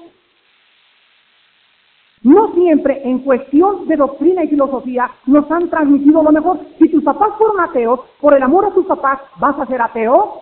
No 2.22 2.54
siempre 2.54 3.02
en 3.04 3.20
cuestión 3.20 3.88
de 3.88 3.96
doctrina 3.96 4.44
y 4.44 4.50
filosofía 4.50 5.10
nos 5.26 5.50
han 5.52 5.70
transmitido 5.70 6.22
lo 6.22 6.32
mejor. 6.32 6.60
Si 6.78 6.88
tus 6.90 7.04
papás 7.04 7.30
fueron 7.38 7.60
ateos, 7.60 8.02
por 8.22 8.36
el 8.36 8.44
amor 8.44 8.66
a 8.66 8.74
tus 8.74 8.86
papás, 8.86 9.20
¿vas 9.40 9.58
a 9.60 9.66
ser 9.66 9.82
ateo? 9.82 10.42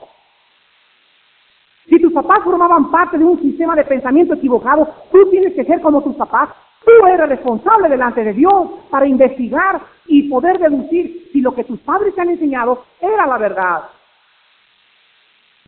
Si 1.88 2.02
tus 2.02 2.12
papás 2.12 2.40
formaban 2.44 2.92
parte 2.92 3.18
de 3.18 3.24
un 3.24 3.40
sistema 3.42 3.76
de 3.76 3.86
pensamiento 3.86 4.34
equivocado, 4.34 4.90
tú 5.12 5.30
tienes 5.30 5.54
que 5.54 5.64
ser 5.64 5.80
como 5.82 6.02
tus 6.02 6.16
papás. 6.16 6.50
Tú 6.86 7.08
eres 7.08 7.30
responsable 7.30 7.90
delante 7.90 8.24
de 8.24 8.34
Dios 8.34 8.70
para 8.92 9.08
investigar 9.08 9.82
y 10.06 10.30
poder 10.30 10.60
deducir 10.60 11.30
si 11.34 11.42
lo 11.42 11.56
que 11.56 11.64
tus 11.64 11.80
padres 11.80 12.14
te 12.14 12.22
han 12.22 12.30
enseñado 12.30 12.86
era 13.02 13.26
la 13.26 13.38
verdad. 13.40 13.84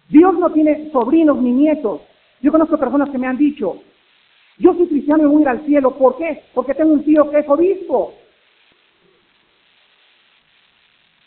Dios 0.10 0.34
no 0.36 0.52
tiene 0.52 0.92
sobrinos 0.92 1.42
ni 1.42 1.52
nietos. 1.52 2.02
Yo 2.42 2.52
conozco 2.52 2.78
personas 2.78 3.10
que 3.10 3.18
me 3.18 3.26
han 3.26 3.38
dicho, 3.38 3.78
yo 4.60 4.74
soy 4.76 4.88
cristiano 4.88 5.24
y 5.24 5.26
voy 5.26 5.42
ir 5.42 5.50
al 5.50 5.66
cielo. 5.66 5.92
¿Por 5.98 6.18
qué? 6.18 6.44
Porque 6.54 6.76
tengo 6.76 6.94
un 6.94 7.04
tío 7.04 7.30
que 7.32 7.40
es 7.40 7.50
obispo. 7.50 8.14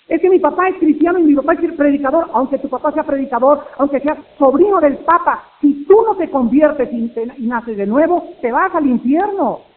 Es 0.07 0.21
que 0.21 0.31
mi 0.31 0.39
papá 0.39 0.69
es 0.69 0.77
cristiano 0.77 1.19
y 1.19 1.23
mi 1.23 1.35
papá 1.35 1.55
es 1.55 1.73
predicador, 1.73 2.29
aunque 2.33 2.59
tu 2.59 2.69
papá 2.69 2.93
sea 2.93 3.05
predicador, 3.05 3.65
aunque 3.79 4.01
sea 4.01 4.17
sobrino 4.39 4.81
del 4.81 4.99
Papa, 4.99 5.45
si 5.61 5.85
tú 5.85 6.03
no 6.05 6.17
te 6.17 6.29
conviertes 6.29 6.93
y, 6.93 7.13
y 7.39 7.47
naces 7.47 7.77
de 7.77 7.87
nuevo, 7.87 8.35
te 8.41 8.51
vas 8.51 8.75
al 8.75 8.87
infierno. 8.87 9.70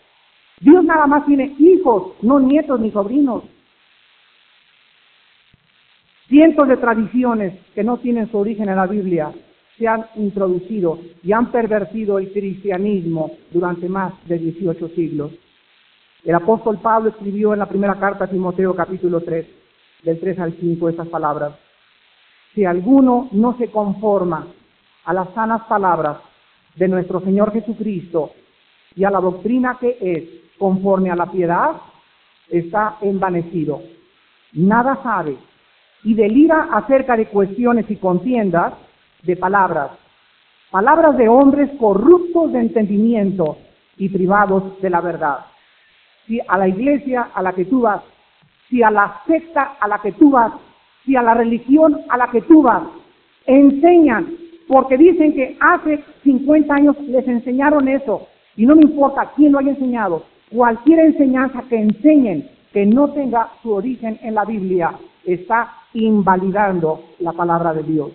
Dios 0.63 0.82
nada 0.86 1.08
más 1.08 1.26
tiene 1.26 1.54
hijos, 1.60 2.13
no 2.21 2.39
nietos 2.39 2.80
ni 2.80 2.89
sobrinos. 2.89 3.43
Cientos 6.30 6.69
de 6.69 6.78
tradiciones 6.78 7.60
que 7.76 7.84
no 7.84 7.97
tienen 7.97 8.32
su 8.32 8.38
origen 8.38 8.69
en 8.69 8.78
la 8.78 8.88
Biblia 8.88 9.34
se 9.78 9.89
han 9.89 10.06
introducido 10.15 10.99
y 11.21 11.34
han 11.34 11.52
pervertido 11.52 12.17
el 12.17 12.32
cristianismo 12.32 13.32
durante 13.52 13.89
más 13.89 14.13
de 14.26 14.38
18 14.38 14.88
siglos. 14.95 15.34
El 16.23 16.36
apóstol 16.36 16.80
Pablo 16.82 17.10
escribió 17.10 17.52
en 17.52 17.60
la 17.60 17.67
primera 17.67 17.99
carta 17.99 18.23
a 18.23 18.30
Timoteo 18.30 18.73
capítulo 18.73 19.19
3, 19.19 19.45
del 20.04 20.19
3 20.21 20.39
al 20.39 20.54
5, 20.54 20.88
estas 20.88 21.10
palabras. 21.10 21.56
Si 22.56 22.63
alguno 22.63 23.28
no 23.34 23.58
se 23.58 23.67
conforma 23.67 24.47
a 25.04 25.13
las 25.13 25.34
sanas 25.34 25.63
palabras 25.63 26.19
de 26.78 26.88
nuestro 26.88 27.19
Señor 27.19 27.52
Jesucristo 27.52 28.32
y 28.95 29.04
a 29.04 29.12
la 29.12 29.19
doctrina 29.19 29.78
que 29.82 29.97
es 29.99 30.42
conforme 30.63 31.12
a 31.12 31.15
la 31.17 31.26
piedad, 31.26 31.71
está 32.49 32.95
envanecido. 33.02 33.82
Nada 34.54 34.97
sabe 35.04 35.36
y 36.06 36.13
delira 36.13 36.69
acerca 36.71 37.17
de 37.17 37.26
cuestiones 37.26 37.91
y 37.91 37.97
contiendas 37.97 38.71
de 39.23 39.36
palabras, 39.36 39.91
palabras 40.71 41.17
de 41.17 41.28
hombres 41.28 41.69
corruptos 41.78 42.54
de 42.54 42.60
entendimiento 42.62 43.58
y 43.97 44.08
privados 44.08 44.82
de 44.82 44.89
la 44.89 45.02
verdad. 45.02 45.39
Si 46.28 46.39
a 46.47 46.58
la 46.58 46.69
iglesia 46.69 47.28
a 47.34 47.41
la 47.41 47.52
que 47.52 47.65
tú 47.65 47.82
vas, 47.82 48.02
si 48.69 48.82
a 48.84 48.89
la 48.89 49.19
secta 49.28 49.76
a 49.82 49.88
la 49.89 49.99
que 49.99 50.13
tú 50.13 50.32
vas, 50.32 50.54
si 51.04 51.17
a 51.17 51.21
la 51.23 51.34
religión 51.34 51.99
a 52.08 52.15
la 52.15 52.32
que 52.32 52.39
tú 52.43 52.62
vas, 52.62 52.84
enseñan, 53.47 54.34
porque 54.69 54.97
dicen 54.97 55.34
que 55.34 55.58
hace 55.60 56.02
50 56.23 56.73
años 56.73 56.95
les 57.02 57.28
enseñaron 57.28 57.89
eso, 57.89 58.30
y 58.56 58.65
no 58.65 58.78
me 58.78 58.84
importa 58.84 59.30
quién 59.36 59.52
lo 59.52 59.60
haya 59.60 59.71
enseñado, 59.71 60.23
Cualquier 60.54 61.00
enseñanza 61.00 61.63
que 61.68 61.78
enseñen 61.78 62.48
que 62.72 62.86
no 62.86 63.12
tenga 63.12 63.50
su 63.63 63.72
origen 63.72 64.20
en 64.22 64.36
la 64.36 64.46
Biblia 64.46 64.92
está 65.26 65.74
invalidando 65.96 67.06
la 67.22 67.32
palabra 67.32 67.74
de 67.74 67.82
Dios. 67.82 68.12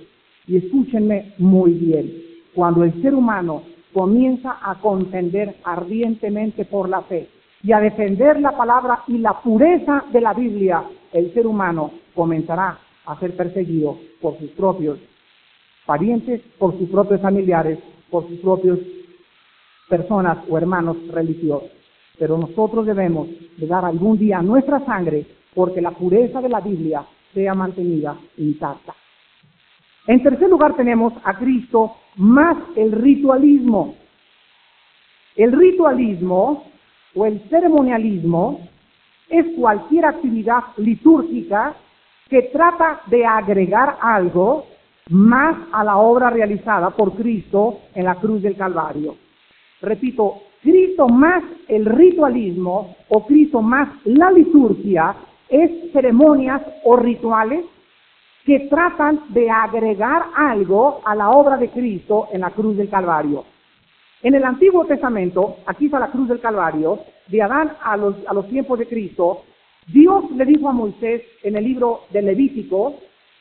Y 0.46 0.59
escúchenme 0.59 1.35
muy 1.38 1.72
bien, 1.72 2.12
cuando 2.55 2.85
el 2.85 3.03
ser 3.03 3.16
humano 3.16 3.62
comienza 3.92 4.57
a 4.62 4.77
contender 4.77 5.57
ardientemente 5.64 6.64
por 6.64 6.88
la 6.88 7.03
fe 7.03 7.29
y 7.64 7.72
a 7.72 7.81
defender 7.81 8.40
la 8.40 8.57
palabra 8.57 9.03
y 9.09 9.18
la 9.18 9.40
pureza 9.40 10.05
de 10.12 10.20
la 10.20 10.33
Biblia, 10.33 10.85
el 11.12 11.35
ser 11.35 11.44
humano 11.44 11.90
comenzará 12.14 12.79
a 13.07 13.18
ser 13.18 13.37
perseguido 13.37 13.98
por 14.20 14.38
sus 14.38 14.51
propios 14.51 15.01
parientes, 15.87 16.40
por 16.57 16.79
sus 16.79 16.88
propios 16.88 17.20
familiares, 17.20 17.81
por 18.09 18.29
sus 18.29 18.38
propios 18.38 18.79
personas 19.88 20.38
o 20.48 20.57
hermanos 20.57 20.96
religiosos 21.09 21.77
pero 22.18 22.37
nosotros 22.37 22.87
debemos 22.87 23.28
de 23.57 23.66
dar 23.66 23.85
algún 23.85 24.18
día 24.18 24.42
nuestra 24.42 24.85
sangre 24.85 25.26
porque 25.54 25.81
la 25.81 25.92
pureza 25.92 26.40
de 26.40 26.48
la 26.48 26.61
Biblia 26.61 27.04
sea 27.33 27.54
mantenida 27.54 28.16
intacta. 28.37 28.94
En 30.07 30.22
tercer 30.22 30.48
lugar 30.48 30.74
tenemos 30.74 31.12
a 31.22 31.35
Cristo 31.35 31.96
más 32.16 32.57
el 32.76 32.92
ritualismo. 32.92 33.94
El 35.37 35.52
ritualismo 35.52 36.64
o 37.14 37.26
el 37.26 37.40
ceremonialismo 37.48 38.68
es 39.28 39.46
cualquier 39.57 40.07
actividad 40.07 40.61
litúrgica 40.78 41.74
que 42.28 42.42
trata 42.52 43.02
de 43.07 43.24
agregar 43.24 43.98
algo 44.00 44.66
más 45.11 45.57
a 45.72 45.85
la 45.85 45.96
obra 45.98 46.31
realizada 46.31 46.90
por 46.90 47.14
Cristo 47.14 47.81
en 47.94 48.04
la 48.04 48.16
cruz 48.16 48.42
del 48.42 48.57
Calvario. 48.57 49.16
Repito, 49.81 50.42
Cristo 50.62 51.08
más 51.08 51.42
el 51.68 51.84
ritualismo 51.86 52.96
o 53.08 53.26
Cristo 53.26 53.62
más 53.62 53.88
la 54.04 54.30
liturgia 54.30 55.14
es 55.48 55.92
ceremonias 55.92 56.62
o 56.84 56.96
rituales 56.96 57.64
que 58.44 58.60
tratan 58.60 59.20
de 59.28 59.50
agregar 59.50 60.26
algo 60.34 61.00
a 61.04 61.14
la 61.14 61.30
obra 61.30 61.56
de 61.56 61.68
Cristo 61.68 62.28
en 62.32 62.40
la 62.40 62.50
cruz 62.50 62.76
del 62.76 62.88
Calvario. 62.88 63.44
En 64.22 64.34
el 64.34 64.42
Antiguo 64.42 64.84
Testamento, 64.84 65.58
aquí 65.66 65.86
está 65.86 66.00
la 66.00 66.10
cruz 66.10 66.28
del 66.28 66.40
Calvario, 66.40 66.98
de 67.28 67.42
Adán 67.42 67.72
a 67.82 67.96
los, 67.96 68.16
a 68.26 68.34
los 68.34 68.48
tiempos 68.48 68.78
de 68.78 68.88
Cristo, 68.88 69.42
Dios 69.86 70.30
le 70.32 70.44
dijo 70.44 70.68
a 70.68 70.72
Moisés 70.72 71.22
en 71.42 71.56
el 71.56 71.64
libro 71.64 72.02
de 72.10 72.22
Levítico 72.22 72.96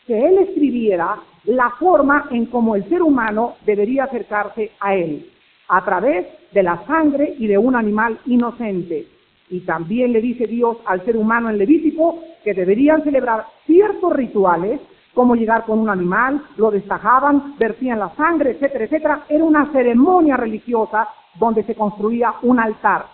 que 0.05 0.17
él 0.17 0.37
escribiera 0.37 1.17
la 1.45 1.71
forma 1.71 2.27
en 2.31 2.45
cómo 2.45 2.75
el 2.75 2.87
ser 2.87 3.01
humano 3.01 3.55
debería 3.65 4.05
acercarse 4.05 4.71
a 4.79 4.95
él. 4.95 5.29
A 5.67 5.83
través 5.83 6.25
de 6.53 6.63
la 6.63 6.85
sangre 6.85 7.35
y 7.37 7.47
de 7.47 7.57
un 7.57 7.75
animal 7.75 8.19
inocente. 8.25 9.07
Y 9.49 9.61
también 9.61 10.11
le 10.11 10.21
dice 10.21 10.45
Dios 10.47 10.77
al 10.85 11.03
ser 11.05 11.15
humano 11.15 11.49
en 11.49 11.57
Levítico 11.57 12.19
que 12.43 12.53
deberían 12.53 13.03
celebrar 13.03 13.45
ciertos 13.65 14.13
rituales, 14.13 14.79
como 15.13 15.35
llegar 15.35 15.65
con 15.65 15.79
un 15.79 15.89
animal, 15.89 16.41
lo 16.57 16.69
destajaban, 16.69 17.55
vertían 17.57 17.99
la 17.99 18.13
sangre, 18.15 18.51
etcétera, 18.51 18.85
etcétera. 18.85 19.23
Era 19.29 19.43
una 19.43 19.71
ceremonia 19.71 20.37
religiosa 20.37 21.07
donde 21.39 21.63
se 21.63 21.75
construía 21.75 22.33
un 22.43 22.59
altar. 22.59 23.05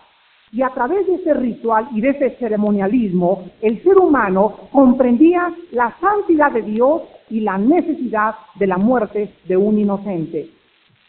Y 0.51 0.61
a 0.61 0.69
través 0.69 1.07
de 1.07 1.15
ese 1.15 1.33
ritual 1.33 1.87
y 1.93 2.01
de 2.01 2.09
ese 2.09 2.31
ceremonialismo, 2.37 3.45
el 3.61 3.81
ser 3.81 3.97
humano 3.97 4.69
comprendía 4.71 5.51
la 5.71 5.95
santidad 5.99 6.51
de 6.51 6.61
Dios 6.61 7.01
y 7.29 7.39
la 7.39 7.57
necesidad 7.57 8.35
de 8.55 8.67
la 8.67 8.77
muerte 8.77 9.33
de 9.45 9.57
un 9.57 9.79
inocente. 9.79 10.49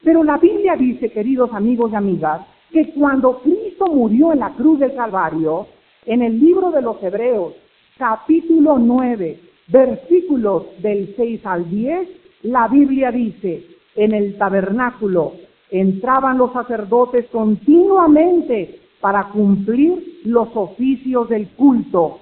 Pero 0.05 0.23
la 0.23 0.37
Biblia 0.37 0.77
dice, 0.77 1.11
queridos 1.11 1.53
amigos 1.53 1.91
y 1.91 1.95
amigas, 1.97 2.43
que 2.71 2.93
cuando 2.93 3.41
Cristo 3.41 3.87
murió 3.87 4.33
en 4.33 4.41
la 4.41 4.51
cruz 4.51 4.79
del 4.79 4.95
Calvario, 4.95 5.67
en 6.05 6.23
el 6.23 6.39
libro 6.39 6.71
de 6.71 6.83
los 6.83 7.03
Hebreos, 7.03 7.55
capítulo 7.97 8.79
9, 8.79 9.41
versículos 9.69 10.67
del 10.83 11.15
6 11.17 11.47
al 11.47 11.71
10, 11.71 12.09
la 12.43 12.69
Biblia 12.69 13.11
dice, 13.11 13.65
en 13.97 14.13
el 14.13 14.37
tabernáculo 14.37 15.33
entraban 15.71 16.39
los 16.39 16.53
sacerdotes 16.53 17.27
continuamente 17.31 18.81
para 19.01 19.29
cumplir 19.29 20.21
los 20.25 20.49
oficios 20.55 21.29
del 21.29 21.49
culto, 21.51 22.21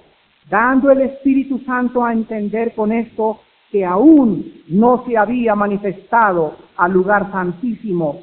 dando 0.48 0.90
el 0.90 1.00
Espíritu 1.02 1.58
Santo 1.66 2.04
a 2.04 2.12
entender 2.12 2.74
con 2.74 2.92
esto 2.92 3.40
que 3.72 3.86
aún 3.86 4.62
no 4.68 5.02
se 5.06 5.16
había 5.16 5.54
manifestado 5.54 6.54
al 6.76 6.92
lugar 6.92 7.32
santísimo, 7.32 8.20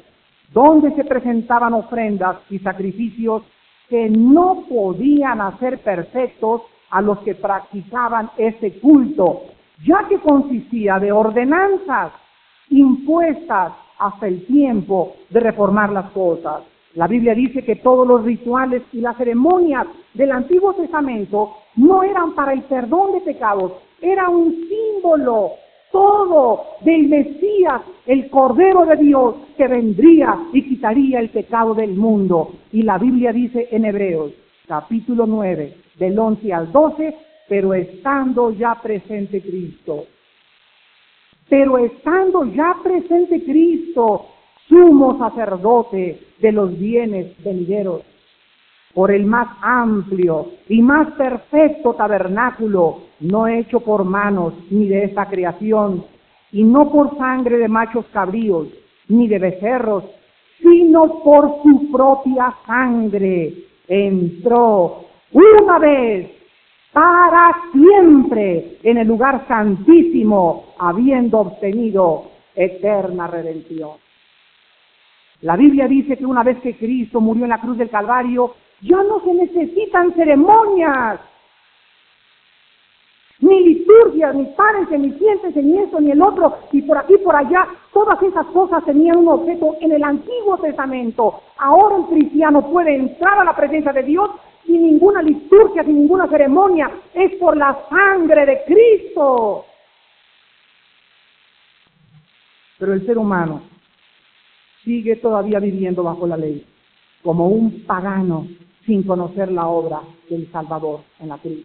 donde 0.52 0.94
se 0.94 1.04
presentaban 1.04 1.74
ofrendas 1.74 2.36
y 2.48 2.60
sacrificios 2.60 3.42
que 3.88 4.08
no 4.08 4.64
podían 4.68 5.40
hacer 5.40 5.80
perfectos 5.80 6.62
a 6.90 7.02
los 7.02 7.18
que 7.18 7.34
practicaban 7.34 8.30
ese 8.38 8.78
culto, 8.78 9.42
ya 9.84 10.06
que 10.08 10.20
consistía 10.20 11.00
de 11.00 11.10
ordenanzas 11.10 12.12
impuestas 12.68 13.72
hasta 13.98 14.28
el 14.28 14.46
tiempo 14.46 15.16
de 15.30 15.40
reformar 15.40 15.90
las 15.90 16.10
cosas. 16.12 16.62
La 16.94 17.08
Biblia 17.08 17.34
dice 17.34 17.64
que 17.64 17.76
todos 17.76 18.06
los 18.06 18.24
rituales 18.24 18.82
y 18.92 19.00
las 19.00 19.16
ceremonias 19.16 19.86
del 20.14 20.30
Antiguo 20.30 20.74
Testamento 20.74 21.56
no 21.76 22.02
eran 22.04 22.34
para 22.34 22.52
el 22.52 22.62
perdón 22.62 23.12
de 23.12 23.20
pecados, 23.20 23.72
era 24.00 24.28
un 24.28 24.68
símbolo 24.68 25.52
todo 25.90 26.66
del 26.82 27.08
Mesías, 27.08 27.82
el 28.06 28.30
Cordero 28.30 28.86
de 28.86 28.96
Dios, 28.96 29.34
que 29.56 29.66
vendría 29.66 30.38
y 30.52 30.62
quitaría 30.62 31.20
el 31.20 31.30
pecado 31.30 31.74
del 31.74 31.94
mundo. 31.94 32.52
Y 32.72 32.82
la 32.82 32.98
Biblia 32.98 33.32
dice 33.32 33.68
en 33.70 33.84
Hebreos, 33.84 34.32
capítulo 34.66 35.26
9, 35.26 35.74
del 35.98 36.18
11 36.18 36.52
al 36.52 36.72
12, 36.72 37.14
pero 37.48 37.74
estando 37.74 38.52
ya 38.52 38.80
presente 38.80 39.40
Cristo. 39.40 40.04
Pero 41.48 41.78
estando 41.78 42.44
ya 42.44 42.76
presente 42.82 43.42
Cristo, 43.42 44.26
sumo 44.68 45.18
sacerdote 45.18 46.20
de 46.38 46.52
los 46.52 46.78
bienes 46.78 47.36
venideros, 47.42 48.02
por 48.94 49.10
el 49.10 49.24
más 49.24 49.48
amplio 49.62 50.52
y 50.68 50.82
más 50.82 51.12
perfecto 51.12 51.94
tabernáculo, 51.94 53.02
no 53.20 53.46
hecho 53.46 53.80
por 53.80 54.04
manos 54.04 54.54
ni 54.70 54.88
de 54.88 55.04
esta 55.04 55.26
creación, 55.26 56.04
y 56.52 56.64
no 56.64 56.90
por 56.90 57.16
sangre 57.16 57.58
de 57.58 57.68
machos 57.68 58.06
cabríos, 58.12 58.68
ni 59.08 59.28
de 59.28 59.38
becerros, 59.38 60.04
sino 60.60 61.22
por 61.22 61.62
su 61.62 61.90
propia 61.92 62.54
sangre, 62.66 63.54
entró 63.86 65.04
una 65.32 65.78
vez 65.78 66.30
para 66.92 67.56
siempre 67.72 68.78
en 68.82 68.98
el 68.98 69.06
lugar 69.06 69.46
santísimo, 69.46 70.74
habiendo 70.78 71.38
obtenido 71.38 72.30
eterna 72.54 73.28
redención. 73.28 73.92
La 75.42 75.56
Biblia 75.56 75.86
dice 75.86 76.16
que 76.16 76.26
una 76.26 76.42
vez 76.42 76.58
que 76.60 76.76
Cristo 76.76 77.20
murió 77.20 77.44
en 77.44 77.50
la 77.50 77.60
cruz 77.60 77.78
del 77.78 77.88
Calvario, 77.88 78.54
ya 78.82 79.02
no 79.02 79.20
se 79.20 79.34
necesitan 79.34 80.14
ceremonias, 80.14 81.20
ni 83.40 83.64
liturgias, 83.64 84.34
ni 84.34 84.44
párense, 84.54 84.98
ni 84.98 85.12
siéntense, 85.12 85.62
ni 85.62 85.78
esto, 85.78 86.00
ni 86.00 86.10
el 86.10 86.20
otro, 86.20 86.58
y 86.72 86.82
por 86.82 86.98
aquí, 86.98 87.16
por 87.18 87.34
allá. 87.34 87.66
Todas 87.92 88.22
esas 88.22 88.46
cosas 88.46 88.84
tenían 88.84 89.16
un 89.16 89.28
objeto 89.28 89.76
en 89.80 89.92
el 89.92 90.04
Antiguo 90.04 90.58
Testamento. 90.58 91.40
Ahora 91.58 91.96
el 91.96 92.04
cristiano 92.04 92.70
puede 92.70 92.94
entrar 92.94 93.38
a 93.38 93.44
la 93.44 93.56
presencia 93.56 93.92
de 93.92 94.02
Dios 94.02 94.30
sin 94.66 94.82
ninguna 94.82 95.22
liturgia, 95.22 95.82
sin 95.84 96.00
ninguna 96.00 96.28
ceremonia. 96.28 96.90
Es 97.14 97.34
por 97.36 97.56
la 97.56 97.86
sangre 97.88 98.44
de 98.44 98.62
Cristo. 98.66 99.64
Pero 102.78 102.92
el 102.92 103.04
ser 103.06 103.18
humano 103.18 103.62
sigue 104.84 105.16
todavía 105.16 105.60
viviendo 105.60 106.02
bajo 106.02 106.26
la 106.26 106.36
ley, 106.36 106.66
como 107.22 107.48
un 107.48 107.84
pagano 107.84 108.46
sin 108.90 109.04
conocer 109.04 109.52
la 109.52 109.68
obra 109.68 110.00
del 110.28 110.50
Salvador 110.50 111.02
en 111.20 111.28
la 111.28 111.38
cruz. 111.38 111.64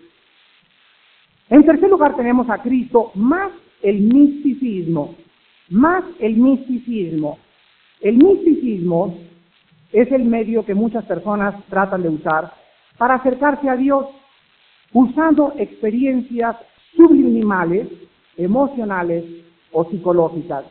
En 1.50 1.66
tercer 1.66 1.90
lugar 1.90 2.16
tenemos 2.16 2.48
a 2.52 2.62
Cristo 2.62 3.12
más 3.16 3.52
el 3.82 4.02
misticismo, 4.02 5.16
más 5.70 6.04
el 6.20 6.38
misticismo. 6.38 7.40
El 8.00 8.18
misticismo 8.18 9.18
es 9.92 10.12
el 10.12 10.26
medio 10.26 10.64
que 10.64 10.76
muchas 10.76 11.04
personas 11.06 11.56
tratan 11.68 12.04
de 12.04 12.10
usar 12.10 12.54
para 13.00 13.16
acercarse 13.16 13.68
a 13.70 13.76
Dios 13.76 14.06
usando 14.94 15.56
experiencias 15.58 16.56
sublimimales, 16.96 17.88
emocionales 18.38 19.26
o 19.72 19.90
psicológicas. 19.90 20.64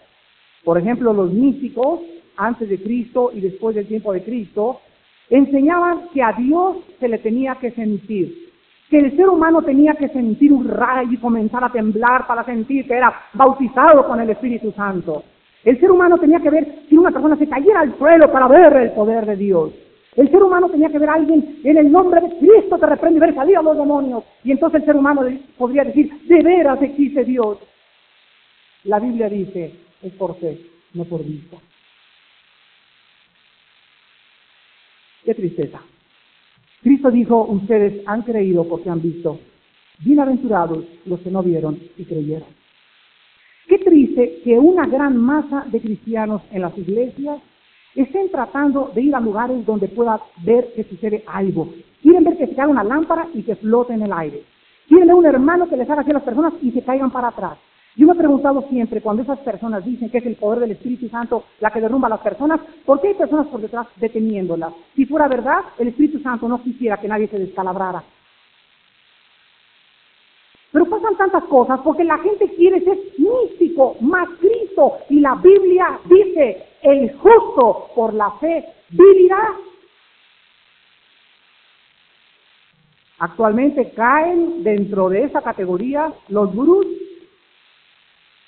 Por 0.63 0.79
ejemplo, 0.79 1.13
los 1.13 1.33
místicos, 1.33 1.99
antes 2.37 2.69
de 2.69 2.81
Cristo 2.81 3.33
y 3.35 3.41
después 3.41 3.75
del 3.75 3.89
tiempo 3.89 4.13
de 4.13 4.23
Cristo, 4.23 4.81
enseñaban 5.31 6.09
que 6.13 6.23
a 6.23 6.33
Dios 6.33 6.77
se 7.01 7.09
le 7.09 7.19
tenía 7.19 7.57
que 7.57 7.71
sentir, 7.73 8.53
que 8.91 8.99
el 8.99 9.17
ser 9.17 9.29
humano 9.29 9.63
tenía 9.63 9.95
que 9.95 10.09
sentir 10.09 10.53
un 10.53 10.69
rayo 10.69 11.13
y 11.13 11.17
comenzar 11.17 11.65
a 11.65 11.73
temblar 11.73 12.27
para 12.27 12.45
sentir 12.45 12.87
que 12.87 12.95
era 12.95 13.13
bautizado 13.33 14.07
con 14.07 14.21
el 14.21 14.31
Espíritu 14.31 14.73
Santo. 14.73 15.25
El 15.65 15.81
ser 15.81 15.91
humano 15.91 16.19
tenía 16.19 16.41
que 16.41 16.51
ver 16.51 16.85
si 16.89 16.97
una 16.97 17.11
persona 17.11 17.37
se 17.37 17.49
cayera 17.49 17.81
al 17.81 17.97
suelo 17.97 18.31
para 18.31 18.49
ver 18.49 18.73
el 18.75 18.91
poder 18.93 19.25
de 19.25 19.37
Dios. 19.37 19.73
El 20.15 20.31
ser 20.31 20.43
humano 20.43 20.69
tenía 20.69 20.91
que 20.91 20.99
ver 20.99 21.09
a 21.09 21.15
alguien 21.15 21.61
en 21.65 21.77
el 21.77 21.91
nombre 21.91 22.21
de 22.21 22.39
Cristo 22.39 22.79
te 22.79 22.87
reprende 22.87 23.17
y 23.17 23.21
ver 23.21 23.35
salir 23.35 23.57
a 23.57 23.63
los 23.63 23.77
demonios. 23.77 24.23
Y 24.45 24.53
entonces 24.53 24.81
el 24.81 24.87
ser 24.87 24.97
humano 24.97 25.23
podría 25.57 25.85
decir, 25.85 26.13
de 26.29 26.43
veras 26.43 26.81
existe 26.83 27.25
Dios. 27.25 27.59
La 28.85 29.01
Biblia 29.01 29.29
dice, 29.29 29.75
es 30.03 30.13
por 30.13 30.37
fe, 30.39 30.61
no 30.93 31.05
por 31.05 31.25
vista. 31.25 31.57
Qué 35.25 35.35
tristeza. 35.35 35.81
Cristo 36.83 37.11
dijo, 37.11 37.47
ustedes 37.47 38.03
han 38.07 38.23
creído 38.23 38.69
porque 38.69 38.91
han 38.91 39.01
visto. 39.01 39.41
Bienaventurados 40.01 40.85
los 41.07 41.21
que 41.21 41.31
no 41.31 41.43
vieron 41.43 41.79
y 41.97 42.05
creyeron. 42.05 42.49
Qué 43.67 43.79
triste 43.79 44.43
que 44.45 44.59
una 44.59 44.87
gran 44.87 45.17
masa 45.17 45.65
de 45.71 45.81
cristianos 45.81 46.43
en 46.51 46.61
las 46.61 46.77
iglesias 46.77 47.41
estén 47.95 48.31
tratando 48.31 48.91
de 48.95 49.03
ir 49.03 49.15
a 49.15 49.21
lugares 49.21 49.65
donde 49.65 49.89
pueda 49.89 50.21
ver 50.45 50.73
que 50.75 50.85
sucede 50.85 51.25
algo. 51.27 51.73
Quieren 52.03 52.25
ver 52.25 52.37
que 52.37 52.49
se 52.49 52.55
cae 52.55 52.67
una 52.67 52.85
lámpara 52.85 53.29
y 53.33 53.43
que 53.43 53.57
flote 53.57 53.95
en 53.95 54.03
el 54.03 54.13
aire. 54.13 54.43
Quieren 54.89 55.07
ver 55.07 55.17
un 55.17 55.25
hermano 55.25 55.69
que 55.71 55.77
les 55.79 55.89
haga 55.89 56.03
así 56.03 56.11
a 56.11 56.15
las 56.15 56.23
personas 56.23 56.53
y 56.61 56.71
se 56.73 56.83
caigan 56.83 57.11
para 57.11 57.29
atrás. 57.29 57.57
Yo 57.97 58.07
me 58.07 58.13
he 58.13 58.17
preguntado 58.17 58.67
siempre, 58.69 59.01
cuando 59.01 59.23
esas 59.23 59.39
personas 59.41 59.85
dicen 59.85 60.11
que 60.11 60.19
es 60.19 60.27
el 60.27 60.35
poder 60.35 60.61
del 60.61 60.73
Espíritu 60.73 61.09
Santo 61.09 61.45
la 61.61 61.71
que 61.71 61.81
derrumba 61.81 62.09
a 62.09 62.11
las 62.11 62.21
personas, 62.21 62.61
¿por 62.85 63.01
qué 63.01 63.09
hay 63.09 63.15
personas 63.15 63.47
por 63.47 63.61
detrás 63.61 63.87
deteniéndolas? 63.97 64.73
Si 64.97 65.07
fuera 65.07 65.29
verdad, 65.29 65.61
el 65.79 65.89
Espíritu 65.89 66.19
Santo 66.19 66.49
no 66.49 66.61
quisiera 66.61 66.97
que 66.97 67.07
nadie 67.07 67.29
se 67.29 67.39
descalabrara. 67.39 68.03
Pero 70.73 70.87
pasan 70.87 71.17
tantas 71.17 71.45
cosas 71.45 71.79
porque 71.85 72.03
la 72.03 72.19
gente 72.19 72.49
quiere 72.57 72.81
ser 72.81 72.99
místico, 73.17 73.97
más 74.01 74.29
Cristo. 74.41 74.99
Y 75.09 75.21
la 75.21 75.37
Biblia 75.37 76.01
dice, 76.07 76.67
el 76.83 77.17
justo 77.17 77.91
por 77.95 78.13
la 78.13 78.33
fe 78.41 78.65
vivirá. 78.91 79.55
Actualmente 83.21 83.93
caen 83.93 84.65
dentro 84.65 85.09
de 85.11 85.23
esa 85.23 85.43
categoría 85.43 86.13
los 86.29 86.53
gurús 86.53 87.04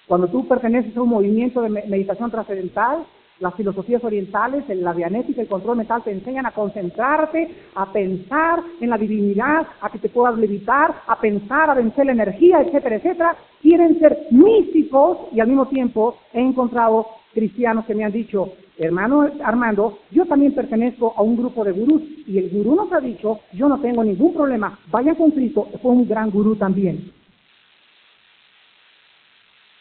cuando 0.06 0.28
tú 0.28 0.46
perteneces 0.46 0.96
a 0.96 1.02
un 1.02 1.08
movimiento 1.08 1.60
de 1.62 1.68
meditación 1.68 2.30
trascendental, 2.30 3.04
las 3.38 3.54
filosofías 3.54 4.02
orientales, 4.02 4.64
la 4.68 4.94
dianética, 4.94 5.42
el 5.42 5.48
control 5.48 5.76
mental 5.76 6.02
te 6.02 6.10
enseñan 6.10 6.46
a 6.46 6.52
concentrarte, 6.52 7.50
a 7.74 7.92
pensar 7.92 8.62
en 8.80 8.90
la 8.90 8.96
divinidad, 8.96 9.66
a 9.80 9.90
que 9.90 9.98
te 9.98 10.08
puedas 10.08 10.38
levitar, 10.38 10.94
a 11.06 11.20
pensar, 11.20 11.68
a 11.68 11.74
vencer 11.74 12.06
la 12.06 12.12
energía, 12.12 12.62
etcétera, 12.62 12.96
etcétera. 12.96 13.36
Quieren 13.60 13.98
ser 13.98 14.16
místicos 14.30 15.18
y 15.32 15.40
al 15.40 15.48
mismo 15.48 15.66
tiempo 15.66 16.16
he 16.32 16.40
encontrado 16.40 17.06
cristianos 17.34 17.84
que 17.84 17.94
me 17.94 18.04
han 18.04 18.12
dicho, 18.12 18.52
hermano 18.78 19.28
Armando, 19.44 19.98
yo 20.10 20.24
también 20.24 20.54
pertenezco 20.54 21.12
a 21.16 21.22
un 21.22 21.36
grupo 21.36 21.64
de 21.64 21.72
gurús 21.72 22.02
y 22.26 22.38
el 22.38 22.48
gurú 22.48 22.74
nos 22.74 22.92
ha 22.92 23.00
dicho, 23.00 23.40
yo 23.52 23.68
no 23.68 23.78
tengo 23.80 24.02
ningún 24.02 24.32
problema, 24.32 24.78
vaya 24.90 25.14
con 25.14 25.30
Cristo, 25.32 25.68
fue 25.82 25.92
un 25.92 26.08
gran 26.08 26.30
gurú 26.30 26.56
también. 26.56 27.12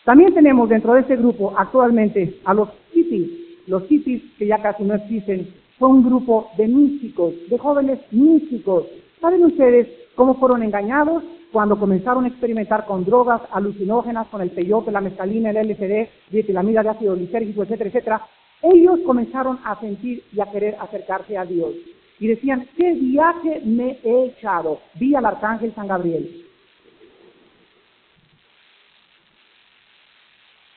También 0.05 0.35
tenemos 0.35 0.69
dentro 0.69 0.93
de 0.93 1.01
este 1.01 1.15
grupo 1.15 1.55
actualmente 1.57 2.39
a 2.45 2.53
los 2.53 2.69
hippies, 2.93 3.27
los 3.65 3.87
hippies 3.87 4.21
que 4.37 4.45
ya 4.45 4.61
casi 4.61 4.83
no 4.83 4.93
existen, 4.93 5.47
fue 5.79 5.89
un 5.89 6.05
grupo 6.05 6.51
de 6.57 6.67
místicos, 6.67 7.33
de 7.49 7.57
jóvenes 7.57 7.99
místicos. 8.11 8.85
¿Saben 9.19 9.43
ustedes 9.43 9.87
cómo 10.13 10.35
fueron 10.35 10.61
engañados 10.61 11.23
cuando 11.51 11.79
comenzaron 11.79 12.23
a 12.23 12.27
experimentar 12.27 12.85
con 12.85 13.03
drogas 13.03 13.41
alucinógenas, 13.51 14.27
con 14.27 14.41
el 14.41 14.51
peyote, 14.51 14.91
la 14.91 15.01
mescalina, 15.01 15.49
el 15.49 15.71
LSD, 15.71 16.07
dietilamida 16.29 16.83
de 16.83 16.89
ácido 16.89 17.15
lisérgico, 17.15 17.63
etcétera, 17.63 17.89
etcétera? 17.89 18.21
Ellos 18.61 18.99
comenzaron 19.07 19.57
a 19.65 19.79
sentir 19.79 20.23
y 20.31 20.39
a 20.39 20.51
querer 20.51 20.77
acercarse 20.79 21.35
a 21.35 21.45
Dios. 21.45 21.73
Y 22.19 22.27
decían, 22.27 22.67
¿qué 22.77 22.93
viaje 22.93 23.61
me 23.65 23.97
he 24.03 24.25
echado? 24.25 24.81
Vi 24.99 25.15
al 25.15 25.25
arcángel 25.25 25.73
San 25.73 25.87
Gabriel. 25.87 26.44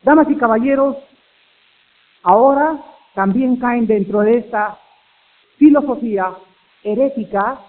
Damas 0.03 0.29
y 0.29 0.35
caballeros, 0.35 0.95
ahora 2.23 2.79
también 3.15 3.57
caen 3.57 3.85
dentro 3.85 4.21
de 4.21 4.37
esta 4.37 4.79
filosofía 5.57 6.33
herética 6.83 7.59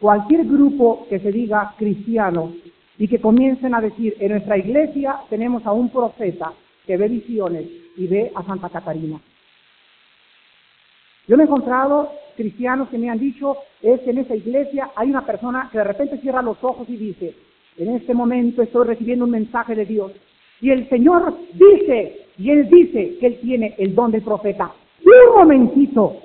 cualquier 0.00 0.44
grupo 0.44 1.06
que 1.08 1.20
se 1.20 1.30
diga 1.30 1.74
cristiano 1.78 2.52
y 2.98 3.08
que 3.08 3.20
comiencen 3.20 3.74
a 3.74 3.80
decir, 3.80 4.16
en 4.20 4.32
nuestra 4.32 4.58
iglesia 4.58 5.20
tenemos 5.30 5.64
a 5.66 5.72
un 5.72 5.90
profeta 5.90 6.52
que 6.86 6.96
ve 6.96 7.08
visiones 7.08 7.66
y 7.96 8.06
ve 8.06 8.32
a 8.34 8.42
Santa 8.42 8.68
Catarina. 8.68 9.20
Yo 11.28 11.36
me 11.36 11.42
he 11.42 11.46
encontrado 11.46 12.10
cristianos 12.36 12.88
que 12.88 12.98
me 12.98 13.10
han 13.10 13.18
dicho, 13.18 13.56
es 13.82 14.00
que 14.00 14.10
en 14.10 14.18
esa 14.18 14.36
iglesia 14.36 14.90
hay 14.94 15.10
una 15.10 15.24
persona 15.24 15.68
que 15.72 15.78
de 15.78 15.84
repente 15.84 16.18
cierra 16.18 16.42
los 16.42 16.62
ojos 16.62 16.88
y 16.88 16.96
dice, 16.96 17.34
en 17.76 17.94
este 17.94 18.14
momento 18.14 18.62
estoy 18.62 18.86
recibiendo 18.86 19.24
un 19.24 19.32
mensaje 19.32 19.74
de 19.74 19.84
Dios. 19.84 20.12
Y 20.60 20.70
el 20.70 20.88
Señor 20.88 21.34
dice, 21.52 22.26
y 22.38 22.50
Él 22.50 22.68
dice 22.68 23.18
que 23.18 23.26
Él 23.26 23.38
tiene 23.40 23.74
el 23.78 23.94
don 23.94 24.10
del 24.10 24.22
profeta. 24.22 24.72
Un 25.04 25.36
momentito. 25.36 26.16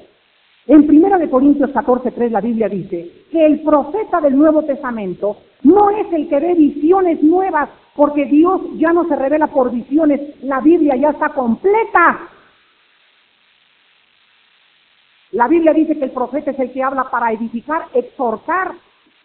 En 0.67 0.85
Primera 0.85 1.17
de 1.17 1.29
Corintios 1.29 1.71
14.3 1.71 2.29
la 2.29 2.39
Biblia 2.39 2.69
dice 2.69 3.25
que 3.31 3.45
el 3.45 3.61
profeta 3.61 4.21
del 4.21 4.37
Nuevo 4.37 4.63
Testamento 4.63 5.37
no 5.63 5.89
es 5.89 6.11
el 6.13 6.29
que 6.29 6.39
ve 6.39 6.53
visiones 6.53 7.21
nuevas, 7.23 7.69
porque 7.95 8.25
Dios 8.25 8.61
ya 8.75 8.93
no 8.93 9.07
se 9.07 9.15
revela 9.15 9.47
por 9.47 9.71
visiones, 9.71 10.21
la 10.43 10.61
Biblia 10.61 10.95
ya 10.95 11.09
está 11.09 11.29
completa. 11.29 12.29
La 15.31 15.47
Biblia 15.47 15.73
dice 15.73 15.97
que 15.97 16.05
el 16.05 16.11
profeta 16.11 16.51
es 16.51 16.59
el 16.59 16.71
que 16.71 16.83
habla 16.83 17.09
para 17.09 17.31
edificar, 17.31 17.87
exhortar 17.93 18.73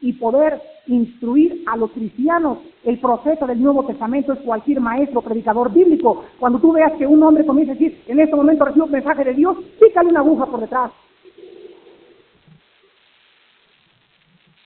y 0.01 0.13
poder 0.15 0.61
instruir 0.87 1.63
a 1.67 1.77
los 1.77 1.91
cristianos. 1.91 2.59
El 2.85 2.99
profeta 2.99 3.47
del 3.47 3.63
Nuevo 3.63 3.85
Testamento 3.85 4.33
es 4.33 4.41
cualquier 4.41 4.81
maestro, 4.81 5.23
predicador 5.23 5.73
bíblico. 5.73 6.25
Cuando 6.39 6.59
tú 6.59 6.73
veas 6.73 6.93
que 6.93 7.07
un 7.07 7.23
hombre 7.23 7.47
comienza 7.47 7.73
a 7.73 7.77
decir, 7.77 8.03
en 8.07 8.21
este 8.21 8.37
momento 8.37 8.65
recibo 8.65 8.87
un 8.87 8.93
mensaje 8.93 9.25
de 9.25 9.35
Dios, 9.35 9.57
pícale 9.81 10.11
una 10.11 10.21
aguja 10.21 10.47
por 10.47 10.61
detrás. 10.61 10.93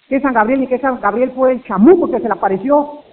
Que 0.08 0.20
San 0.20 0.34
Gabriel 0.34 0.64
y 0.64 0.66
que 0.66 0.78
San 0.78 1.00
Gabriel 1.00 1.30
fue 1.32 1.52
el 1.52 1.64
chamuco 1.64 2.10
que 2.10 2.18
se 2.18 2.26
le 2.26 2.32
apareció 2.32 3.04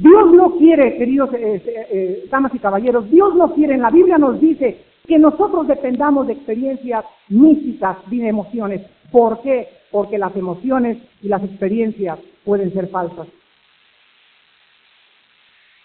Dios 0.00 0.32
no 0.32 0.56
quiere, 0.56 0.96
queridos 0.96 1.30
eh, 1.34 1.62
eh, 1.62 1.86
eh, 1.90 2.28
damas 2.30 2.54
y 2.54 2.58
caballeros, 2.58 3.10
Dios 3.10 3.34
no 3.34 3.52
quiere, 3.52 3.74
en 3.74 3.82
la 3.82 3.90
Biblia 3.90 4.16
nos 4.16 4.40
dice 4.40 4.89
que 5.10 5.18
nosotros 5.18 5.66
dependamos 5.66 6.28
de 6.28 6.34
experiencias 6.34 7.04
místicas 7.28 7.96
de 8.08 8.28
emociones. 8.28 8.82
¿Por 9.10 9.42
qué? 9.42 9.66
Porque 9.90 10.18
las 10.18 10.36
emociones 10.36 10.98
y 11.20 11.26
las 11.26 11.42
experiencias 11.42 12.16
pueden 12.44 12.72
ser 12.72 12.86
falsas. 12.90 13.26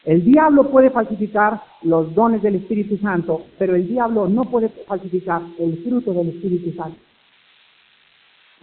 El 0.04 0.24
diablo 0.24 0.70
puede 0.70 0.92
falsificar 0.92 1.60
los 1.82 2.14
dones 2.14 2.44
del 2.44 2.58
Espíritu 2.58 2.98
Santo, 2.98 3.48
pero 3.58 3.74
el 3.74 3.88
diablo 3.88 4.28
no 4.28 4.44
puede 4.44 4.70
falsificar 4.86 5.42
el 5.58 5.84
fruto 5.84 6.14
del 6.14 6.30
Espíritu 6.30 6.78
Santo. 6.78 7.00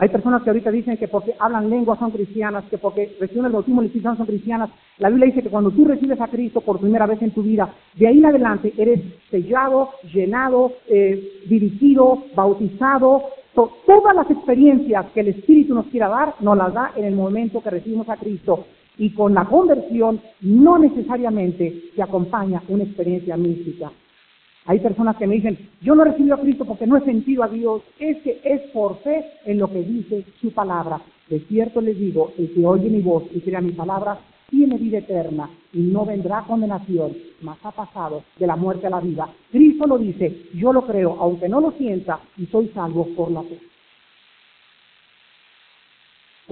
Hay 0.03 0.09
personas 0.09 0.43
que 0.43 0.51
ahorita 0.51 0.73
dicen 0.73 0.97
que 0.97 1.07
porque 1.07 1.37
hablan 1.39 1.71
lenguas 1.71 1.97
son 2.01 2.11
cristianas, 2.11 2.65
que 2.65 2.77
porque 2.77 3.15
reciben 3.21 3.47
el 3.47 3.53
bautismo 3.53 3.83
del 3.83 4.03
son 4.03 4.27
cristianas. 4.27 4.69
La 4.99 5.09
Biblia 5.09 5.27
dice 5.27 5.45
que 5.45 5.49
cuando 5.49 5.71
tú 5.71 5.85
recibes 5.85 6.21
a 6.21 6.27
Cristo 6.27 6.61
por 6.61 6.81
primera 6.81 7.07
vez 7.07 7.23
en 7.23 7.31
tu 7.31 7.41
vida, 7.45 7.73
de 7.95 8.09
ahí 8.09 8.19
en 8.19 8.27
adelante 8.27 8.75
eres 8.77 9.01
sellado, 9.31 9.91
llenado, 10.13 10.73
eh, 10.89 11.45
dirigido, 11.49 12.25
bautizado. 12.35 13.23
todas 13.55 14.17
las 14.17 14.29
experiencias 14.29 15.07
que 15.15 15.21
el 15.21 15.29
Espíritu 15.29 15.73
nos 15.73 15.87
quiera 15.87 16.09
dar, 16.09 16.35
nos 16.41 16.59
las 16.59 16.75
da 16.75 16.91
en 16.97 17.05
el 17.05 17.15
momento 17.15 17.63
que 17.63 17.71
recibimos 17.71 18.09
a 18.09 18.17
Cristo. 18.17 18.67
Y 18.99 19.11
con 19.15 19.35
la 19.35 19.45
conversión 19.45 20.21
no 20.41 20.81
necesariamente 20.81 21.81
se 21.95 22.03
acompaña 22.03 22.61
una 22.69 22.83
experiencia 22.83 23.37
mística. 23.37 23.93
Hay 24.67 24.79
personas 24.79 25.17
que 25.17 25.27
me 25.27 25.35
dicen, 25.35 25.59
yo 25.81 25.95
no 25.95 26.03
he 26.03 26.11
recibido 26.11 26.37
a 26.37 26.41
Cristo 26.41 26.65
porque 26.65 26.87
no 26.87 26.97
he 26.97 27.05
sentido 27.05 27.43
a 27.43 27.49
Dios. 27.49 27.83
Es 27.99 28.19
que 28.23 28.41
es 28.45 28.61
por 28.73 28.99
fe 28.99 29.25
en 29.45 29.59
lo 29.59 29.69
que 29.69 29.83
dice 29.83 30.25
su 30.41 30.53
palabra. 30.53 31.01
De 31.29 31.41
cierto 31.41 31.81
les 31.81 31.99
digo, 31.99 32.33
el 32.39 32.53
que 32.53 32.65
oye 32.65 32.89
mi 32.89 33.01
voz 33.01 33.25
y 33.33 33.41
crea 33.41 33.61
mi 33.61 33.73
palabra, 33.73 34.19
tiene 34.51 34.77
vida 34.77 34.99
eterna 34.99 35.49
y 35.73 35.81
no 35.81 36.05
vendrá 36.05 36.45
condenación, 36.47 37.13
mas 37.41 37.59
ha 37.65 37.73
pasado 37.73 38.23
de 38.39 38.47
la 38.47 38.55
muerte 38.55 38.87
a 38.87 38.91
la 38.91 39.01
vida. 39.01 39.29
Cristo 39.51 39.87
lo 39.87 39.99
dice, 39.99 40.43
yo 40.55 40.73
lo 40.73 40.87
creo, 40.87 41.17
aunque 41.19 41.49
no 41.49 41.61
lo 41.61 41.73
sienta, 41.73 42.21
y 42.37 42.47
soy 42.47 42.69
salvo 42.75 43.09
por 43.17 43.31
la 43.31 43.43
fe 43.43 43.59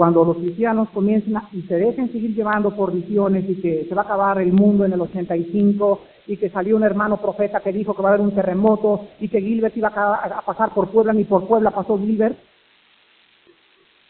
cuando 0.01 0.25
los 0.25 0.39
cristianos 0.39 0.89
comiencen 0.95 1.35
y 1.53 1.61
se 1.63 1.75
dejen 1.75 2.11
seguir 2.11 2.35
llevando 2.35 2.75
por 2.75 2.91
visiones 2.91 3.45
y 3.47 3.57
que 3.57 3.85
se 3.87 3.95
va 3.95 4.01
a 4.01 4.05
acabar 4.07 4.41
el 4.41 4.51
mundo 4.51 4.87
en 4.87 4.95
el 4.95 5.01
85 5.03 6.01
y 6.31 6.37
que 6.37 6.49
salió 6.49 6.77
un 6.77 6.85
hermano 6.85 7.17
profeta 7.17 7.59
que 7.59 7.73
dijo 7.73 7.93
que 7.93 8.03
va 8.03 8.11
a 8.11 8.13
haber 8.13 8.25
un 8.25 8.33
terremoto 8.33 9.09
y 9.19 9.27
que 9.27 9.41
Gilbert 9.41 9.77
iba 9.77 9.89
a, 9.89 10.43
pasar 10.43 10.73
por 10.73 10.89
Puebla, 10.89 11.13
ni 11.13 11.25
por 11.25 11.49
Puebla 11.49 11.73
pasó 11.73 11.99
Gilbert, 11.99 12.39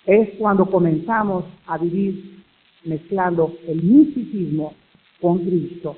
es 0.05 0.37
cuando 0.39 0.67
comenzamos 0.67 1.47
a 1.67 1.79
vivir 1.79 2.45
mezclando 2.85 3.55
el 3.67 3.83
misticismo 3.83 4.75
con 5.19 5.39
Cristo. 5.39 5.97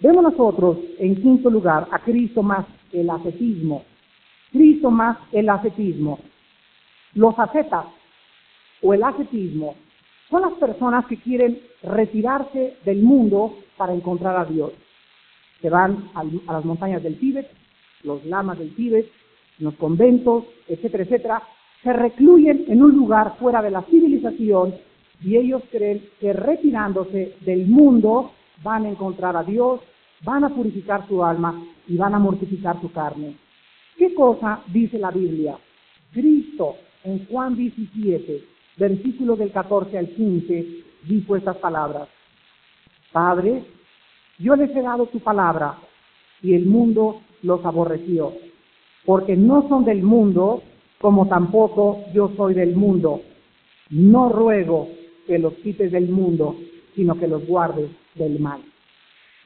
Vemos 0.00 0.22
nosotros, 0.22 0.76
en 0.98 1.16
quinto 1.16 1.48
lugar, 1.48 1.88
a 1.90 1.98
Cristo 2.00 2.42
más 2.42 2.66
el 2.92 3.08
ascetismo. 3.08 3.84
Cristo 4.52 4.90
más 4.90 5.16
el 5.32 5.48
ascetismo. 5.48 6.18
Los 7.14 7.38
ascetas 7.38 7.86
o 8.82 8.92
el 8.92 9.02
ascetismo 9.02 9.76
son 10.28 10.42
las 10.42 10.52
personas 10.54 11.06
que 11.06 11.16
quieren 11.16 11.58
retirarse 11.82 12.76
del 12.84 13.02
mundo 13.02 13.56
para 13.78 13.94
encontrar 13.94 14.36
a 14.36 14.44
Dios. 14.44 14.72
Se 15.60 15.70
van 15.70 16.10
a 16.14 16.52
las 16.52 16.64
montañas 16.64 17.02
del 17.02 17.18
Tíbet, 17.18 17.48
los 18.04 18.24
lamas 18.24 18.58
del 18.58 18.74
Tíbet, 18.74 19.10
los 19.58 19.74
conventos, 19.74 20.44
etcétera, 20.68 21.04
etcétera, 21.04 21.42
se 21.82 21.92
recluyen 21.92 22.64
en 22.68 22.82
un 22.82 22.92
lugar 22.92 23.36
fuera 23.38 23.62
de 23.62 23.70
la 23.70 23.82
civilización 23.82 24.74
y 25.22 25.36
ellos 25.36 25.62
creen 25.70 26.02
que 26.20 26.32
retirándose 26.32 27.36
del 27.40 27.66
mundo 27.66 28.32
van 28.62 28.86
a 28.86 28.90
encontrar 28.90 29.36
a 29.36 29.42
Dios, 29.42 29.80
van 30.24 30.44
a 30.44 30.48
purificar 30.48 31.06
su 31.08 31.24
alma 31.24 31.60
y 31.86 31.96
van 31.96 32.14
a 32.14 32.18
mortificar 32.18 32.80
su 32.80 32.92
carne. 32.92 33.36
¿Qué 33.96 34.14
cosa 34.14 34.60
dice 34.68 34.98
la 34.98 35.10
Biblia? 35.10 35.56
Cristo 36.12 36.76
en 37.04 37.26
Juan 37.26 37.56
17 37.56 38.58
versículo 38.78 39.36
del 39.36 39.50
14 39.50 39.98
al 39.98 40.08
15, 40.08 40.66
dijo 41.04 41.36
estas 41.36 41.56
palabras. 41.56 42.08
Padre, 43.12 43.64
yo 44.38 44.54
les 44.56 44.74
he 44.74 44.82
dado 44.82 45.06
tu 45.06 45.20
palabra 45.20 45.78
y 46.42 46.54
el 46.54 46.66
mundo 46.66 47.20
los 47.42 47.64
aborreció, 47.64 48.32
porque 49.04 49.36
no 49.36 49.68
son 49.68 49.84
del 49.84 50.02
mundo, 50.02 50.62
como 51.00 51.26
tampoco 51.28 52.04
yo 52.12 52.30
soy 52.36 52.54
del 52.54 52.76
mundo. 52.76 53.22
No 53.90 54.28
ruego 54.28 54.88
que 55.26 55.38
los 55.38 55.54
quites 55.54 55.92
del 55.92 56.08
mundo, 56.08 56.56
sino 56.94 57.18
que 57.18 57.28
los 57.28 57.46
guardes 57.46 57.90
del 58.14 58.38
mal. 58.38 58.60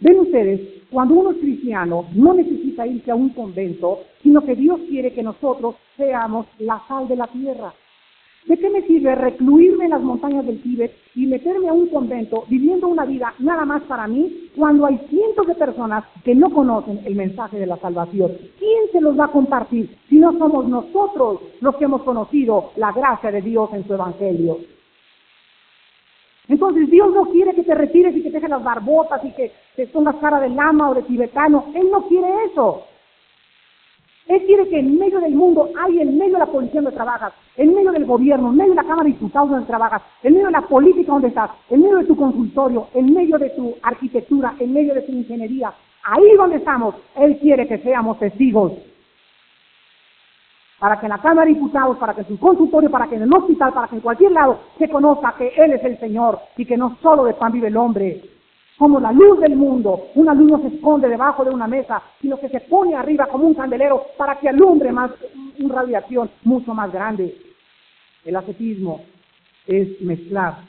Ven 0.01 0.19
ustedes, 0.19 0.61
cuando 0.91 1.15
uno 1.15 1.31
es 1.31 1.39
cristiano, 1.39 2.07
no 2.15 2.35
necesita 2.35 2.87
irse 2.87 3.11
a 3.11 3.15
un 3.15 3.31
convento, 3.31 4.01
sino 4.23 4.41
que 4.45 4.57
Dios 4.57 4.81
quiere 4.89 5.13
que 5.13 5.23
nosotros 5.23 5.77
seamos 5.97 6.47
la 6.59 6.83
sal 6.89 7.07
de 7.07 7.17
la 7.17 7.29
tierra. 7.29 7.73
¿De 8.47 8.59
qué 8.59 8.69
me 8.71 8.83
sirve 8.83 9.15
recluirme 9.15 9.85
en 9.85 9.91
las 9.91 10.03
montañas 10.03 10.45
del 10.45 10.61
Tíbet 10.63 10.93
y 11.15 11.27
meterme 11.27 11.69
a 11.69 11.73
un 11.73 11.87
convento 11.87 12.45
viviendo 12.49 12.89
una 12.89 13.05
vida 13.05 13.33
nada 13.39 13.65
más 13.65 13.83
para 13.85 14.09
mí 14.09 14.51
cuando 14.57 14.87
hay 14.87 14.99
cientos 15.09 15.47
de 15.47 15.55
personas 15.55 16.05
que 16.25 16.35
no 16.35 16.51
conocen 16.51 17.01
el 17.05 17.15
mensaje 17.15 17.59
de 17.59 17.67
la 17.67 17.77
salvación? 17.77 18.33
¿Quién 18.59 18.91
se 18.91 19.01
los 19.01 19.19
va 19.19 19.27
a 19.27 19.33
compartir 19.33 19.97
si 20.09 20.17
no 20.17 20.37
somos 20.39 20.67
nosotros 20.69 21.41
los 21.61 21.77
que 21.77 21.85
hemos 21.85 22.03
conocido 22.03 22.73
la 22.77 22.91
gracia 22.91 23.31
de 23.31 23.43
Dios 23.43 23.71
en 23.75 23.87
su 23.87 23.95
Evangelio? 23.95 24.59
Entonces 26.49 26.91
Dios 26.91 27.15
no 27.15 27.31
quiere 27.31 27.55
que 27.55 27.63
te 27.63 27.75
retires 27.75 28.17
y 28.17 28.23
que 28.23 28.31
te 28.31 28.35
dejes 28.35 28.51
las 28.51 28.65
barbotas 28.65 29.25
y 29.25 29.31
que 29.33 29.53
te 29.77 29.87
pongas 29.87 30.17
cara 30.17 30.41
de 30.41 30.49
lama 30.49 30.91
o 30.91 30.95
de 30.95 31.03
tibetano. 31.03 31.67
Él 31.75 31.89
no 31.91 32.09
quiere 32.09 32.29
eso. 32.51 32.83
Él 34.29 34.43
quiere 34.47 34.69
que 34.69 34.79
en 34.79 34.99
medio 34.99 35.21
del 35.21 35.35
mundo 35.35 35.69
hay 35.79 36.01
en 36.01 36.17
medio 36.17 36.35
de 36.35 36.39
la 36.41 36.47
policía 36.47 36.81
donde 36.81 36.97
trabajas, 36.97 37.33
en 37.57 37.75
medio 37.75 37.91
del 37.91 38.05
gobierno, 38.05 38.51
en 38.51 38.57
medio 38.57 38.71
de 38.71 38.77
la 38.77 38.83
Cámara 38.85 39.05
de 39.05 39.11
Diputados 39.11 39.51
donde 39.51 39.67
trabajas, 39.67 40.03
en 40.23 40.35
medio 40.35 40.47
de 40.47 40.53
la 40.53 40.63
política 40.63 41.13
donde 41.13 41.29
estás, 41.29 41.51
en 41.71 41.83
medio 41.83 41.99
de 41.99 42.05
tu 42.05 42.17
consultorio, 42.17 42.87
en 42.95 43.13
medio 43.13 43.37
de 43.39 43.51
tu 43.51 43.75
arquitectura, 43.83 44.55
en 44.61 44.73
medio 44.73 44.95
de 44.95 45.03
tu 45.03 45.13
ingeniería, 45.13 45.73
ahí 46.05 46.37
donde 46.37 46.57
estamos, 46.57 46.95
Él 47.17 47.39
quiere 47.39 47.67
que 47.67 47.79
seamos 47.79 48.19
testigos. 48.19 48.73
Para 50.79 50.99
que 50.99 51.07
en 51.07 51.11
la 51.11 51.19
Cámara 51.19 51.47
de 51.47 51.55
Diputados, 51.55 51.97
para 51.99 52.15
que 52.15 52.23
en 52.23 52.27
tu 52.29 52.39
consultorio, 52.39 52.91
para 52.91 53.09
que 53.09 53.17
en 53.17 53.23
el 53.23 53.35
hospital, 53.35 53.73
para 53.73 53.89
que 53.89 53.97
en 53.97 54.01
cualquier 54.01 54.33
lado 54.33 54.59
se 54.79 54.89
conozca 54.89 55.35
que 55.37 55.53
Él 55.57 55.73
es 55.73 55.85
el 55.85 55.99
Señor 55.99 56.41
y 56.57 56.65
que 56.65 56.77
no 56.77 56.97
solo 57.03 57.25
de 57.25 57.35
pan 57.35 57.53
vive 57.53 57.69
el 57.69 57.77
hombre, 57.77 58.23
como 58.83 58.99
la 58.99 59.13
luz 59.13 59.39
del 59.39 59.55
mundo. 59.55 60.09
Una 60.17 60.35
luz 60.35 60.51
no 60.51 60.61
se 60.61 60.75
esconde 60.75 61.09
debajo 61.09 61.45
de 61.45 61.53
una 61.53 61.69
mesa, 61.69 62.03
sino 62.21 62.37
que 62.41 62.49
se 62.49 62.59
pone 62.63 62.97
arriba 62.97 63.29
como 63.29 63.47
un 63.47 63.55
candelero 63.55 64.07
para 64.19 64.41
que 64.41 64.49
alumbre 64.49 64.91
más, 64.91 65.13
una 65.61 65.73
radiación 65.73 66.29
mucho 66.43 66.75
más 66.75 66.93
grande. 66.93 67.33
El 68.25 68.35
ascetismo 68.35 69.05
es 69.69 70.01
mezclar 70.01 70.65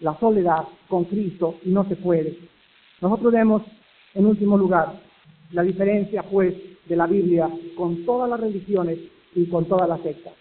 la 0.00 0.14
soledad 0.20 0.64
con 0.88 1.04
Cristo 1.04 1.54
y 1.64 1.70
no 1.70 1.88
se 1.88 1.96
puede. 1.96 2.38
Nosotros 3.00 3.32
vemos, 3.32 3.62
en 4.12 4.26
último 4.26 4.58
lugar, 4.58 5.00
la 5.52 5.62
diferencia, 5.62 6.22
pues, 6.22 6.54
de 6.84 6.96
la 6.96 7.06
Biblia 7.06 7.48
con 7.78 8.04
todas 8.04 8.28
las 8.28 8.40
religiones 8.40 8.98
y 9.34 9.46
con 9.46 9.64
todas 9.64 9.88
las 9.88 10.02
sectas. 10.02 10.34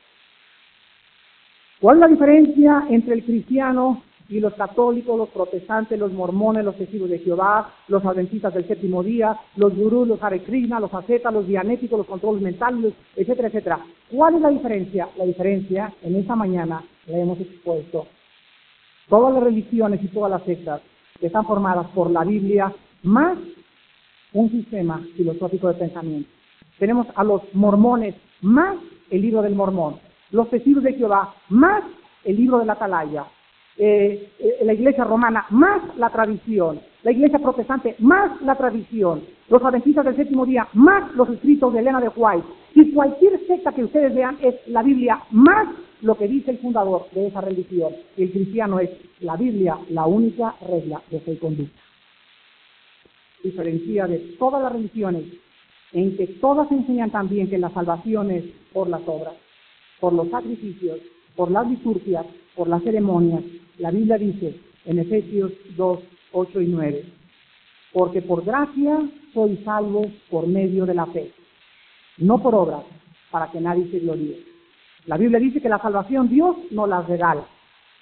¿Cuál 1.79 1.95
es 1.95 2.01
la 2.01 2.07
diferencia 2.09 2.83
entre 2.89 3.13
el 3.13 3.23
cristiano 3.23 4.03
y 4.33 4.39
los 4.39 4.55
católicos, 4.55 5.15
los 5.15 5.29
protestantes, 5.29 5.99
los 5.99 6.11
mormones, 6.11 6.65
los 6.65 6.75
testigos 6.75 7.07
de 7.07 7.19
Jehová, 7.19 7.71
los 7.87 8.03
adventistas 8.03 8.51
del 8.51 8.67
séptimo 8.67 9.03
día, 9.03 9.37
los 9.57 9.75
gurús, 9.75 10.07
los 10.07 10.23
Hare 10.23 10.41
los 10.79 10.91
ascetas, 10.91 11.31
los 11.31 11.45
dianéticos, 11.45 11.99
los 11.99 12.07
controles 12.07 12.41
mentales, 12.41 12.95
etcétera, 13.15 13.49
etcétera. 13.49 13.79
¿Cuál 14.09 14.35
es 14.35 14.41
la 14.41 14.49
diferencia? 14.49 15.07
La 15.17 15.25
diferencia, 15.25 15.93
en 16.01 16.15
esta 16.15 16.35
mañana 16.35 16.83
la 17.05 17.17
hemos 17.19 17.39
expuesto. 17.39 18.07
Todas 19.07 19.35
las 19.35 19.43
religiones 19.43 20.03
y 20.03 20.07
todas 20.07 20.31
las 20.31 20.41
sectas 20.43 20.81
están 21.21 21.45
formadas 21.45 21.85
por 21.93 22.09
la 22.09 22.23
Biblia 22.23 22.73
más 23.03 23.37
un 24.33 24.49
sistema 24.49 24.99
filosófico 25.15 25.67
de 25.67 25.75
pensamiento. 25.75 26.29
Tenemos 26.79 27.05
a 27.13 27.23
los 27.23 27.41
mormones 27.53 28.15
más 28.41 28.77
el 29.11 29.21
libro 29.21 29.43
del 29.43 29.53
mormón, 29.53 29.99
los 30.31 30.49
testigos 30.49 30.83
de 30.83 30.93
Jehová 30.93 31.35
más 31.49 31.83
el 32.23 32.35
libro 32.35 32.57
de 32.57 32.65
la 32.65 32.73
atalaya, 32.73 33.25
eh, 33.75 34.29
eh, 34.37 34.59
la 34.63 34.73
iglesia 34.73 35.03
romana 35.03 35.47
más 35.49 35.81
la 35.97 36.09
tradición, 36.11 36.79
la 37.01 37.11
iglesia 37.11 37.39
protestante 37.39 37.95
más 37.99 38.39
la 38.43 38.55
tradición, 38.55 39.23
los 39.49 39.63
adventistas 39.63 40.05
del 40.05 40.15
séptimo 40.15 40.45
día 40.45 40.67
más 40.73 41.13
los 41.15 41.27
escritos 41.29 41.73
de 41.73 41.79
Elena 41.79 41.99
de 41.99 42.09
White, 42.15 42.47
y 42.75 42.91
cualquier 42.91 43.39
secta 43.47 43.71
que 43.71 43.83
ustedes 43.83 44.13
vean 44.13 44.37
es 44.41 44.55
la 44.67 44.83
Biblia 44.83 45.23
más 45.31 45.67
lo 46.01 46.15
que 46.15 46.27
dice 46.27 46.51
el 46.51 46.59
fundador 46.59 47.07
de 47.13 47.27
esa 47.27 47.41
religión. 47.41 47.93
El 48.15 48.31
cristiano 48.31 48.79
es 48.79 48.91
la 49.21 49.37
Biblia 49.37 49.77
la 49.89 50.05
única 50.05 50.55
regla 50.61 51.01
de 51.09 51.19
fe 51.21 51.31
y 51.33 51.37
conducta. 51.37 51.79
Diferencia 53.43 54.05
de 54.07 54.19
todas 54.37 54.61
las 54.61 54.71
religiones 54.71 55.23
en 55.93 56.15
que 56.15 56.27
todas 56.27 56.71
enseñan 56.71 57.11
también 57.11 57.49
que 57.49 57.57
la 57.57 57.69
salvación 57.71 58.31
es 58.31 58.43
por 58.71 58.87
las 58.89 59.01
obras, 59.07 59.33
por 59.99 60.13
los 60.13 60.29
sacrificios, 60.29 60.99
por 61.35 61.49
las 61.51 61.67
liturgias, 61.67 62.25
por 62.55 62.67
las 62.67 62.83
ceremonias, 62.83 63.43
la 63.77 63.91
Biblia 63.91 64.17
dice 64.17 64.59
en 64.85 64.99
Efesios 64.99 65.51
2, 65.75 65.99
8 66.31 66.61
y 66.61 66.67
9, 66.67 67.05
porque 67.91 68.21
por 68.21 68.43
gracia 68.43 68.99
soy 69.33 69.57
salvo 69.65 70.05
por 70.29 70.47
medio 70.47 70.85
de 70.85 70.93
la 70.93 71.05
fe, 71.07 71.31
no 72.17 72.41
por 72.41 72.55
obras, 72.55 72.83
para 73.31 73.49
que 73.51 73.59
nadie 73.59 73.89
se 73.89 73.99
gloríe. 73.99 74.43
La 75.05 75.17
Biblia 75.17 75.39
dice 75.39 75.59
que 75.59 75.69
la 75.69 75.81
salvación 75.81 76.29
Dios 76.29 76.55
nos 76.71 76.87
la 76.87 77.01
regala 77.01 77.45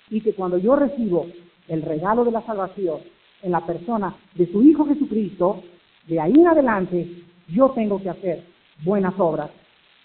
y 0.10 0.22
que 0.22 0.34
cuando 0.34 0.58
yo 0.58 0.76
recibo 0.76 1.28
el 1.68 1.82
regalo 1.82 2.26
de 2.26 2.32
la 2.32 2.42
salvación 2.46 3.00
en 3.42 3.52
la 3.52 3.66
persona 3.66 4.16
de 4.36 4.52
su 4.52 4.62
Hijo 4.62 4.86
Jesucristo, 4.86 5.64
de 6.08 6.20
ahí 6.20 6.34
en 6.34 6.48
adelante 6.48 7.24
yo 7.48 7.70
tengo 7.70 8.02
que 8.02 8.10
hacer 8.10 8.44
buenas 8.84 9.14
obras, 9.18 9.50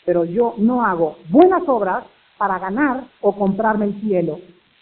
pero 0.04 0.24
yo 0.24 0.54
no 0.58 0.84
hago 0.84 1.16
buenas 1.28 1.62
obras 1.66 2.04
para 2.38 2.58
ganar 2.58 3.04
o 3.20 3.34
comprarme 3.34 3.86
el 3.86 4.00
cielo, 4.00 4.38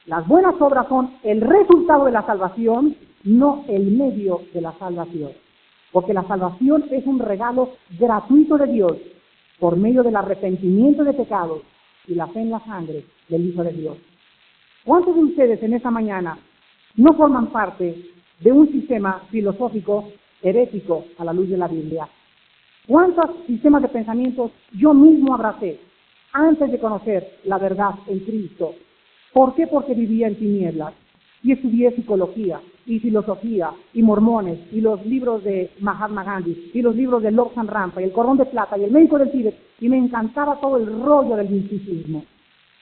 las 0.07 0.29
buenas 0.29 0.55
obras 0.61 0.87
son 0.89 1.15
el 1.23 1.41
resultado 1.41 2.05
de 2.05 2.13
la 2.13 2.27
salvación, 2.27 2.95
no 3.25 3.65
el 3.69 3.91
medio 3.93 4.43
de 4.53 4.61
la 4.61 4.73
salvación. 4.79 5.33
Porque 5.93 6.13
la 6.13 6.25
salvación 6.25 6.85
es 6.91 7.07
un 7.07 7.19
regalo 7.19 7.71
gratuito 7.99 8.59
de 8.59 8.67
Dios 8.67 8.99
por 9.59 9.79
medio 9.79 10.03
del 10.03 10.17
arrepentimiento 10.17 11.05
de 11.05 11.15
pecados 11.15 11.63
y 12.07 12.15
la 12.17 12.27
fe 12.27 12.41
en 12.41 12.51
la 12.51 12.61
sangre 12.61 13.05
del 13.29 13.47
Hijo 13.47 13.65
de 13.65 13.73
Dios. 13.73 13.97
¿Cuántos 14.85 15.15
de 15.15 15.23
ustedes 15.23 15.63
en 15.63 15.73
esta 15.73 15.91
mañana 15.91 16.37
no 16.97 17.15
forman 17.15 17.47
parte 17.47 18.11
de 18.41 18.53
un 18.53 18.71
sistema 18.71 19.23
filosófico 19.31 20.11
herético 20.43 21.07
a 21.17 21.25
la 21.25 21.33
luz 21.33 21.49
de 21.49 21.57
la 21.57 21.69
Biblia? 21.69 22.07
¿Cuántos 22.87 23.31
sistemas 23.47 23.81
de 23.81 23.89
pensamientos 23.89 24.51
yo 24.73 24.93
mismo 24.93 25.33
abracé 25.33 25.81
antes 26.35 26.71
de 26.71 26.79
conocer 26.79 27.39
la 27.45 27.57
verdad 27.57 27.95
en 28.07 28.19
Cristo 28.21 28.75
¿Por 29.35 29.57
qué? 29.57 29.67
Porque 29.67 29.95
vivía 29.95 30.29
en 30.29 30.37
tinieblas 30.37 30.95
y 31.43 31.51
estudié 31.51 31.91
psicología 31.97 32.61
y 32.87 33.01
filosofía 33.01 33.73
y 33.93 34.01
mormones 34.01 34.61
y 34.71 34.81
los 34.81 35.05
libros 35.05 35.43
de 35.43 35.73
Mahatma 35.81 36.23
Gandhi 36.23 36.71
y 36.73 36.81
los 36.81 36.95
libros 36.95 37.21
de 37.21 37.33
Lobsang 37.33 37.67
Rampa 37.67 38.01
y 38.01 38.05
el 38.05 38.13
Cordón 38.13 38.39
de 38.39 38.47
Plata 38.47 38.79
y 38.79 38.85
el 38.85 38.93
Médico 38.93 39.19
del 39.19 39.33
Tíbet 39.33 39.57
y 39.81 39.89
me 39.89 39.99
encantaba 39.99 40.61
todo 40.61 40.77
el 40.77 40.87
rollo 40.87 41.35
del 41.35 41.51
misticismo. 41.51 42.25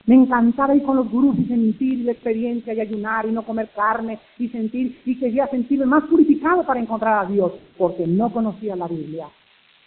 Me 0.04 0.14
encantaba 0.14 0.74
ir 0.74 0.82
con 0.82 0.96
los 0.96 1.10
gurús 1.10 1.38
y 1.38 1.46
sentir 1.46 2.04
la 2.04 2.12
experiencia 2.12 2.74
y 2.74 2.80
ayunar 2.80 3.24
y 3.24 3.32
no 3.32 3.46
comer 3.46 3.70
carne 3.74 4.18
y 4.38 4.48
sentir 4.48 5.00
y 5.06 5.18
quería 5.18 5.46
sentirme 5.46 5.86
más 5.86 6.04
purificado 6.04 6.66
para 6.66 6.80
encontrar 6.80 7.24
a 7.24 7.28
Dios 7.30 7.52
porque 7.78 8.06
no 8.06 8.30
conocía 8.30 8.76
la 8.76 8.88
Biblia. 8.88 9.26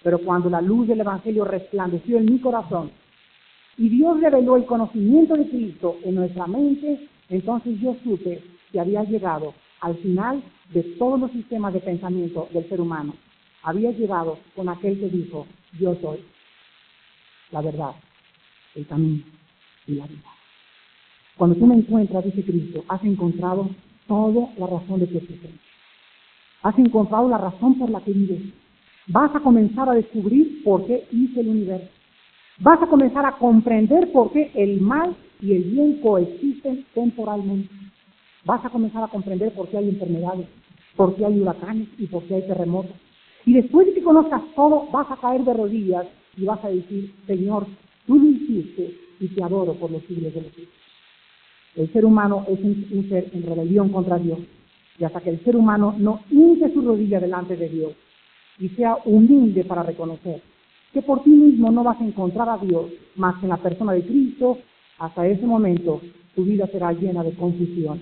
Pero 0.02 0.18
cuando 0.18 0.50
la 0.50 0.62
luz 0.62 0.88
del 0.88 1.02
Evangelio 1.02 1.46
resplandeció 1.46 2.18
en 2.18 2.26
mi 2.26 2.40
corazón, 2.40 2.90
y 3.78 3.90
Dios 3.90 4.20
reveló 4.22 4.56
el 4.56 4.66
conocimiento 4.66 5.36
de 5.36 5.50
Cristo 5.50 5.98
en 6.04 6.16
nuestra 6.16 6.48
mente, 6.48 7.08
entonces 7.30 7.80
yo 7.80 7.96
supe 8.04 8.42
que 8.72 8.80
había 8.80 9.04
llegado 9.04 9.54
al 9.82 9.96
final 9.98 10.42
de 10.74 10.84
todos 10.98 11.20
los 11.20 11.32
sistemas 11.32 11.74
de 11.74 11.80
pensamiento 11.80 12.48
del 12.54 12.68
ser 12.70 12.82
humano. 12.82 13.14
Había 13.64 13.92
llegado 13.92 14.38
con 14.56 14.70
aquel 14.70 15.00
que 15.00 15.10
dijo, 15.10 15.46
yo 15.80 15.96
soy 16.02 16.20
la 17.52 17.62
verdad, 17.62 17.92
el 18.76 18.86
camino 18.88 19.24
y 19.88 19.96
la 19.96 20.08
vida. 20.08 20.30
Cuando 21.38 21.56
tú 21.56 21.66
me 21.66 21.76
encuentras, 21.76 22.24
dice 22.24 22.44
Cristo, 22.44 22.84
has 22.88 23.04
encontrado 23.04 23.70
toda 24.08 24.50
la 24.58 24.68
razón 24.68 25.00
de 25.00 25.08
tu 25.08 25.18
existencia. 25.18 25.60
Has 26.64 26.78
encontrado 26.80 27.30
la 27.30 27.38
razón 27.38 27.78
por 27.78 27.90
la 27.90 28.02
que 28.02 28.12
vives. 28.12 28.42
Vas 29.08 29.36
a 29.36 29.40
comenzar 29.40 29.90
a 29.90 29.94
descubrir 29.94 30.64
por 30.64 30.86
qué 30.88 31.08
hice 31.12 31.42
el 31.42 31.50
universo. 31.50 31.95
Vas 32.60 32.82
a 32.82 32.88
comenzar 32.88 33.26
a 33.26 33.34
comprender 33.34 34.12
por 34.14 34.32
qué 34.32 34.50
el 34.56 34.80
mal 34.80 35.14
y 35.42 35.54
el 35.54 35.64
bien 35.64 36.00
coexisten 36.02 36.86
temporalmente. 36.94 37.70
Vas 38.46 38.64
a 38.64 38.70
comenzar 38.70 39.04
a 39.04 39.08
comprender 39.08 39.52
por 39.54 39.68
qué 39.68 39.78
hay 39.78 39.90
enfermedades, 39.90 40.48
por 40.96 41.16
qué 41.16 41.26
hay 41.26 41.38
huracanes 41.38 41.90
y 41.98 42.08
por 42.08 42.24
qué 42.24 42.36
hay 42.36 42.48
terremotos. 42.48 42.96
Y 43.46 43.54
después 43.54 43.88
de 43.88 43.94
que 43.94 44.04
conozcas 44.04 44.42
todo, 44.56 44.88
vas 44.92 45.12
a 45.12 45.18
caer 45.18 45.44
de 45.44 45.54
rodillas 45.54 46.08
y 46.38 46.46
vas 46.46 46.64
a 46.64 46.70
decir, 46.70 47.14
Señor, 47.28 47.68
tú 48.08 48.18
lo 48.18 48.30
hiciste 48.30 49.00
y 49.20 49.28
te 49.28 49.44
adoro 49.44 49.74
por 49.74 49.92
los 49.92 50.04
siglos 50.04 50.34
de 50.34 50.42
los 50.42 50.52
siglos. 50.54 50.74
El 51.76 51.92
ser 51.92 52.06
humano 52.06 52.46
es 52.48 52.60
un, 52.62 52.88
un, 52.90 53.10
ser 53.10 53.30
en 53.34 53.44
rebelión 53.44 53.90
contra 53.90 54.18
Dios. 54.18 54.40
Y 54.98 55.04
hasta 55.04 55.20
que 55.20 55.32
el 55.32 55.44
ser 55.44 55.58
humano 55.58 55.94
no 55.98 56.22
hinche 56.32 56.74
su 56.74 56.82
rodilla 56.82 57.20
delante 57.20 57.58
de 57.58 57.68
Dios 57.68 57.94
y 58.60 58.70
sea 58.70 58.98
humilde 59.04 59.66
para 59.66 59.84
reconocer 59.84 60.42
que 60.96 61.02
por 61.02 61.24
ti 61.24 61.30
mismo 61.30 61.70
no 61.72 61.84
vas 61.84 62.00
a 62.00 62.06
encontrar 62.06 62.48
a 62.48 62.58
Dios 62.58 62.86
más 63.18 63.36
que 63.36 63.48
en 63.48 63.50
la 63.50 63.58
persona 63.58 63.92
de 63.92 64.06
Cristo, 64.06 64.60
hasta 64.98 65.28
ese 65.28 65.46
momento 65.46 66.00
tu 66.34 66.46
vida 66.46 66.68
será 66.68 66.94
llena 66.94 67.22
de 67.22 67.34
confusión, 67.34 68.02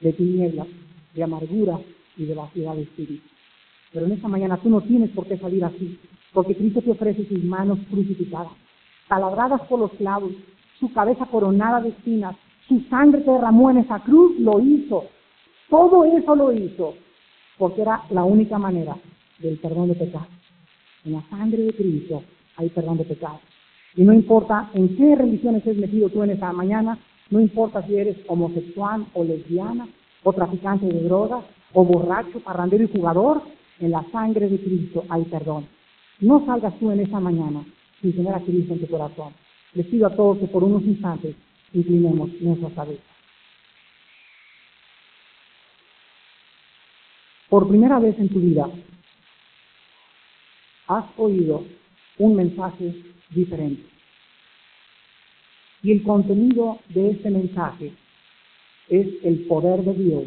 de 0.00 0.12
tinieblas, 0.12 0.68
de 1.12 1.24
amargura 1.24 1.80
y 2.16 2.26
de 2.26 2.34
vaciedad 2.36 2.76
de 2.76 2.82
espíritu. 2.82 3.28
Pero 3.92 4.06
en 4.06 4.12
esta 4.12 4.28
mañana 4.28 4.58
tú 4.58 4.70
no 4.70 4.80
tienes 4.80 5.10
por 5.10 5.26
qué 5.26 5.38
salir 5.38 5.64
así, 5.64 5.98
porque 6.32 6.54
Cristo 6.54 6.80
te 6.82 6.92
ofrece 6.92 7.26
sus 7.26 7.42
manos 7.42 7.80
crucificadas, 7.90 8.52
taladradas 9.08 9.62
por 9.62 9.80
los 9.80 9.92
clavos, 9.94 10.30
su 10.78 10.92
cabeza 10.92 11.26
coronada 11.26 11.80
de 11.80 11.88
espinas, 11.88 12.36
su 12.68 12.78
sangre 12.82 13.24
que 13.24 13.30
derramó 13.32 13.72
en 13.72 13.78
esa 13.78 13.98
cruz, 14.04 14.38
lo 14.38 14.60
hizo. 14.60 15.06
Todo 15.68 16.04
eso 16.04 16.36
lo 16.36 16.52
hizo, 16.52 16.94
porque 17.58 17.82
era 17.82 18.04
la 18.10 18.22
única 18.22 18.56
manera 18.56 18.96
del 19.40 19.58
perdón 19.58 19.88
de 19.88 19.96
pecados. 19.96 20.28
En 21.04 21.12
la 21.12 21.22
sangre 21.30 21.62
de 21.62 21.72
Cristo 21.72 22.22
hay 22.56 22.68
perdón 22.68 22.98
de 22.98 23.04
pecados. 23.04 23.40
Y 23.96 24.02
no 24.02 24.12
importa 24.12 24.70
en 24.74 24.96
qué 24.96 25.16
religión 25.16 25.56
estés 25.56 25.76
metido 25.76 26.08
tú 26.08 26.22
en 26.22 26.30
esta 26.30 26.52
mañana, 26.52 26.98
no 27.30 27.40
importa 27.40 27.84
si 27.86 27.96
eres 27.96 28.16
homosexual 28.28 29.06
o 29.14 29.24
lesbiana, 29.24 29.88
o 30.22 30.32
traficante 30.32 30.86
de 30.86 31.02
drogas, 31.02 31.44
o 31.72 31.84
borracho, 31.84 32.40
parrandero 32.40 32.84
y 32.84 32.88
jugador, 32.88 33.42
en 33.80 33.90
la 33.92 34.04
sangre 34.12 34.48
de 34.48 34.58
Cristo 34.58 35.04
hay 35.08 35.24
perdón. 35.24 35.66
No 36.20 36.44
salgas 36.44 36.78
tú 36.78 36.90
en 36.90 37.00
esa 37.00 37.18
mañana 37.18 37.64
sin 38.00 38.12
tener 38.12 38.34
a 38.34 38.40
Cristo 38.40 38.74
en 38.74 38.80
tu 38.80 38.86
corazón. 38.88 39.32
Les 39.74 39.86
pido 39.86 40.06
a 40.06 40.14
todos 40.14 40.38
que 40.38 40.46
por 40.46 40.64
unos 40.64 40.82
instantes 40.82 41.34
inclinemos 41.72 42.30
nuestra 42.40 42.68
cabeza. 42.70 43.02
Por 47.48 47.68
primera 47.68 47.98
vez 47.98 48.18
en 48.18 48.28
tu 48.28 48.38
vida, 48.38 48.68
has 50.90 51.04
oído 51.16 51.64
un 52.18 52.34
mensaje 52.34 52.92
diferente. 53.30 53.88
Y 55.82 55.92
el 55.92 56.02
contenido 56.02 56.80
de 56.88 57.12
este 57.12 57.30
mensaje 57.30 57.92
es 58.88 59.06
el 59.22 59.46
poder 59.46 59.84
de 59.84 59.94
Dios 59.94 60.24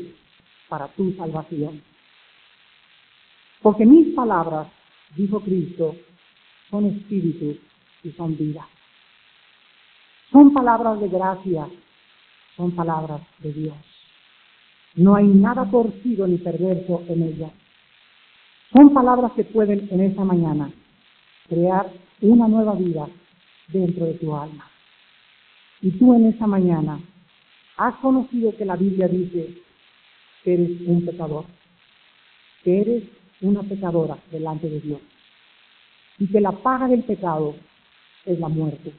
para 0.69 0.87
tu 0.93 1.11
salvación. 1.13 1.83
Porque 3.61 3.85
mis 3.85 4.15
palabras, 4.15 4.67
dijo 5.17 5.41
Cristo, 5.41 5.97
son 6.71 6.85
espíritu 6.85 7.57
y 8.03 8.11
son 8.11 8.37
vida. 8.37 8.65
Son 10.31 10.53
palabras 10.53 10.99
de 11.01 11.09
gracia, 11.09 11.67
son 12.55 12.71
palabras 12.71 13.21
de 13.39 13.51
Dios. 13.51 13.75
No 14.95 15.15
hay 15.15 15.27
nada 15.27 15.69
torcido 15.69 16.25
ni 16.25 16.37
perverso 16.37 17.03
en 17.09 17.23
ellas. 17.23 17.51
Son 18.73 18.91
palabras 18.91 19.31
que 19.33 19.43
pueden 19.43 19.87
en 19.91 20.01
esta 20.01 20.23
mañana 20.23 20.71
crear 21.47 21.91
una 22.21 22.47
nueva 22.47 22.73
vida 22.73 23.07
dentro 23.67 24.05
de 24.05 24.15
tu 24.15 24.35
alma. 24.35 24.67
Y 25.81 25.91
tú 25.91 26.15
en 26.15 26.25
esta 26.25 26.47
mañana 26.47 26.99
has 27.77 27.95
conocido 27.97 28.55
que 28.57 28.65
la 28.65 28.75
Biblia 28.75 29.07
dice 29.07 29.61
que 30.43 30.53
eres 30.55 30.81
un 30.87 31.05
pecador, 31.05 31.45
que 32.63 32.81
eres 32.81 33.03
una 33.41 33.61
pecadora 33.61 34.17
delante 34.31 34.67
de 34.67 34.79
Dios 34.79 35.01
y 36.17 36.27
que 36.27 36.41
la 36.41 36.51
paga 36.51 36.87
del 36.87 37.03
pecado 37.03 37.55
es 38.25 38.39
la 38.39 38.47
muerte. 38.47 38.91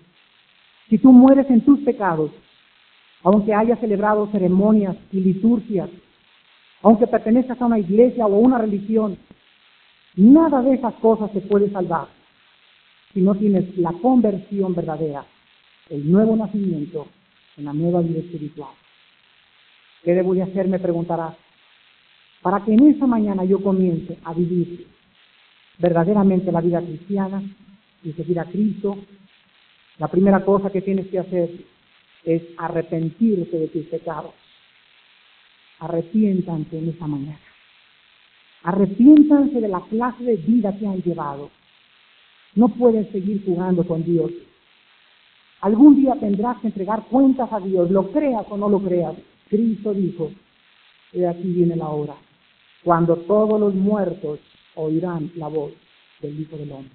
Si 0.88 0.98
tú 0.98 1.10
mueres 1.10 1.50
en 1.50 1.62
tus 1.62 1.80
pecados, 1.80 2.30
aunque 3.24 3.54
hayas 3.54 3.80
celebrado 3.80 4.28
ceremonias 4.30 4.96
y 5.10 5.20
liturgias, 5.20 5.90
aunque 6.82 7.06
pertenezcas 7.06 7.60
a 7.60 7.66
una 7.66 7.78
iglesia 7.78 8.26
o 8.26 8.34
a 8.34 8.38
una 8.38 8.58
religión, 8.58 9.16
nada 10.16 10.62
de 10.62 10.74
esas 10.74 10.94
cosas 10.94 11.32
te 11.32 11.40
puede 11.40 11.70
salvar 11.70 12.08
si 13.12 13.20
no 13.20 13.34
tienes 13.34 13.76
la 13.78 13.92
conversión 13.92 14.74
verdadera, 14.74 15.24
el 15.88 16.10
nuevo 16.10 16.36
nacimiento 16.36 17.06
en 17.56 17.64
la 17.64 17.72
nueva 17.72 18.00
vida 18.00 18.18
espiritual. 18.18 18.70
¿Qué 20.02 20.12
debo 20.14 20.34
de 20.34 20.42
hacer? 20.42 20.66
Me 20.68 20.78
preguntarás. 20.80 21.34
Para 22.42 22.64
que 22.64 22.72
en 22.72 22.88
esa 22.88 23.06
mañana 23.06 23.44
yo 23.44 23.62
comience 23.62 24.18
a 24.24 24.34
vivir 24.34 24.86
verdaderamente 25.78 26.52
la 26.52 26.60
vida 26.60 26.80
cristiana 26.80 27.42
y 28.02 28.12
seguir 28.12 28.38
a 28.40 28.44
Cristo 28.44 28.98
la 29.98 30.08
primera 30.08 30.44
cosa 30.44 30.70
que 30.70 30.82
tienes 30.82 31.06
que 31.06 31.20
hacer 31.20 31.50
es 32.24 32.42
arrepentirte 32.58 33.58
de 33.58 33.68
tus 33.68 33.86
pecados. 33.86 34.34
Arrepiéntanse 35.78 36.78
en 36.78 36.88
esa 36.88 37.06
mañana. 37.06 37.38
Arrepiéntanse 38.64 39.60
de 39.60 39.68
la 39.68 39.80
clase 39.82 40.24
de 40.24 40.36
vida 40.36 40.74
que 40.78 40.86
han 40.86 41.02
llevado. 41.02 41.50
No 42.54 42.68
pueden 42.68 43.10
seguir 43.12 43.44
jugando 43.44 43.86
con 43.86 44.02
Dios. 44.02 44.30
Algún 45.60 45.96
día 45.96 46.14
tendrás 46.18 46.58
que 46.60 46.68
entregar 46.68 47.04
cuentas 47.04 47.52
a 47.52 47.60
Dios, 47.60 47.90
lo 47.90 48.10
creas 48.10 48.46
o 48.48 48.56
no 48.56 48.70
lo 48.70 48.80
creas. 48.80 49.14
Cristo 49.50 49.92
dijo, 49.92 50.30
de 51.12 51.28
aquí 51.28 51.46
viene 51.52 51.76
la 51.76 51.88
hora, 51.88 52.14
cuando 52.82 53.16
todos 53.16 53.60
los 53.60 53.74
muertos 53.74 54.40
oirán 54.76 55.30
la 55.36 55.48
voz 55.48 55.72
del 56.20 56.40
Hijo 56.40 56.56
del 56.56 56.72
Hombre. 56.72 56.94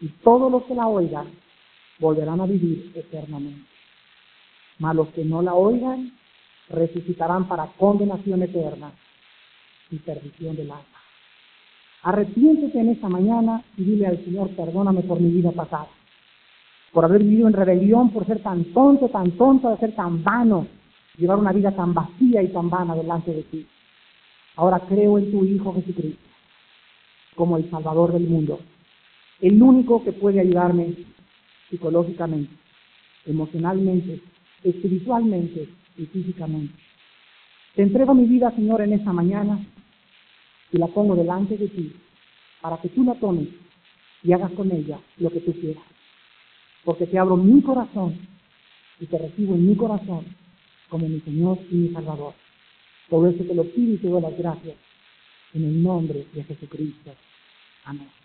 Y 0.00 0.08
todos 0.22 0.52
los 0.52 0.64
que 0.64 0.74
la 0.74 0.86
oigan 0.86 1.28
volverán 1.98 2.42
a 2.42 2.46
vivir 2.46 2.92
eternamente. 2.94 3.66
Mas 4.78 4.94
los 4.94 5.08
que 5.08 5.24
no 5.24 5.40
la 5.40 5.54
oigan 5.54 6.12
resucitarán 6.68 7.48
para 7.48 7.68
condenación 7.78 8.42
eterna 8.42 8.92
y 9.94 9.98
perdición 9.98 10.56
del 10.56 10.70
alma. 10.70 10.84
Arrepiéntete 12.02 12.78
en 12.78 12.90
esta 12.90 13.08
mañana 13.08 13.62
y 13.76 13.84
dile 13.84 14.06
al 14.06 14.22
Señor, 14.24 14.50
perdóname 14.50 15.02
por 15.02 15.20
mi 15.20 15.30
vida 15.30 15.52
pasada, 15.52 15.88
por 16.92 17.04
haber 17.04 17.22
vivido 17.22 17.48
en 17.48 17.54
rebelión, 17.54 18.10
por 18.10 18.26
ser 18.26 18.40
tan 18.42 18.64
tonto, 18.66 19.08
tan 19.08 19.30
tonto, 19.32 19.70
de 19.70 19.78
ser 19.78 19.94
tan 19.94 20.22
vano, 20.22 20.66
llevar 21.16 21.38
una 21.38 21.52
vida 21.52 21.72
tan 21.72 21.94
vacía 21.94 22.42
y 22.42 22.48
tan 22.48 22.68
vana 22.68 22.94
delante 22.94 23.32
de 23.32 23.42
ti. 23.44 23.66
Ahora 24.56 24.80
creo 24.80 25.18
en 25.18 25.30
tu 25.30 25.44
Hijo 25.44 25.74
Jesucristo 25.74 26.20
como 27.34 27.56
el 27.56 27.68
Salvador 27.70 28.12
del 28.12 28.28
mundo, 28.28 28.60
el 29.40 29.60
único 29.60 30.04
que 30.04 30.12
puede 30.12 30.40
ayudarme 30.40 30.94
psicológicamente, 31.68 32.52
emocionalmente, 33.26 34.20
espiritualmente 34.62 35.68
y 35.96 36.06
físicamente. 36.06 36.74
Te 37.74 37.82
entrego 37.82 38.14
mi 38.14 38.26
vida, 38.26 38.52
Señor, 38.52 38.82
en 38.82 38.92
esta 38.92 39.12
mañana 39.12 39.58
y 40.74 40.78
la 40.78 40.88
pongo 40.88 41.14
delante 41.14 41.56
de 41.56 41.68
ti 41.68 41.92
para 42.60 42.78
que 42.78 42.88
tú 42.88 43.04
la 43.04 43.14
tomes 43.14 43.48
y 44.24 44.32
hagas 44.32 44.50
con 44.52 44.72
ella 44.72 44.98
lo 45.18 45.30
que 45.30 45.40
tú 45.40 45.52
quieras. 45.52 45.84
Porque 46.84 47.06
te 47.06 47.16
abro 47.16 47.36
mi 47.36 47.62
corazón 47.62 48.18
y 48.98 49.06
te 49.06 49.16
recibo 49.16 49.54
en 49.54 49.68
mi 49.68 49.76
corazón 49.76 50.24
como 50.88 51.08
mi 51.08 51.20
Señor 51.20 51.58
y 51.70 51.74
mi 51.76 51.88
Salvador. 51.90 52.34
Por 53.08 53.32
eso 53.32 53.44
te 53.44 53.54
lo 53.54 53.64
pido 53.64 53.94
y 53.94 53.98
te 53.98 54.08
doy 54.08 54.20
las 54.20 54.36
gracias 54.36 54.76
en 55.52 55.64
el 55.64 55.82
nombre 55.82 56.26
de 56.32 56.42
Jesucristo. 56.42 57.12
Amén. 57.84 58.23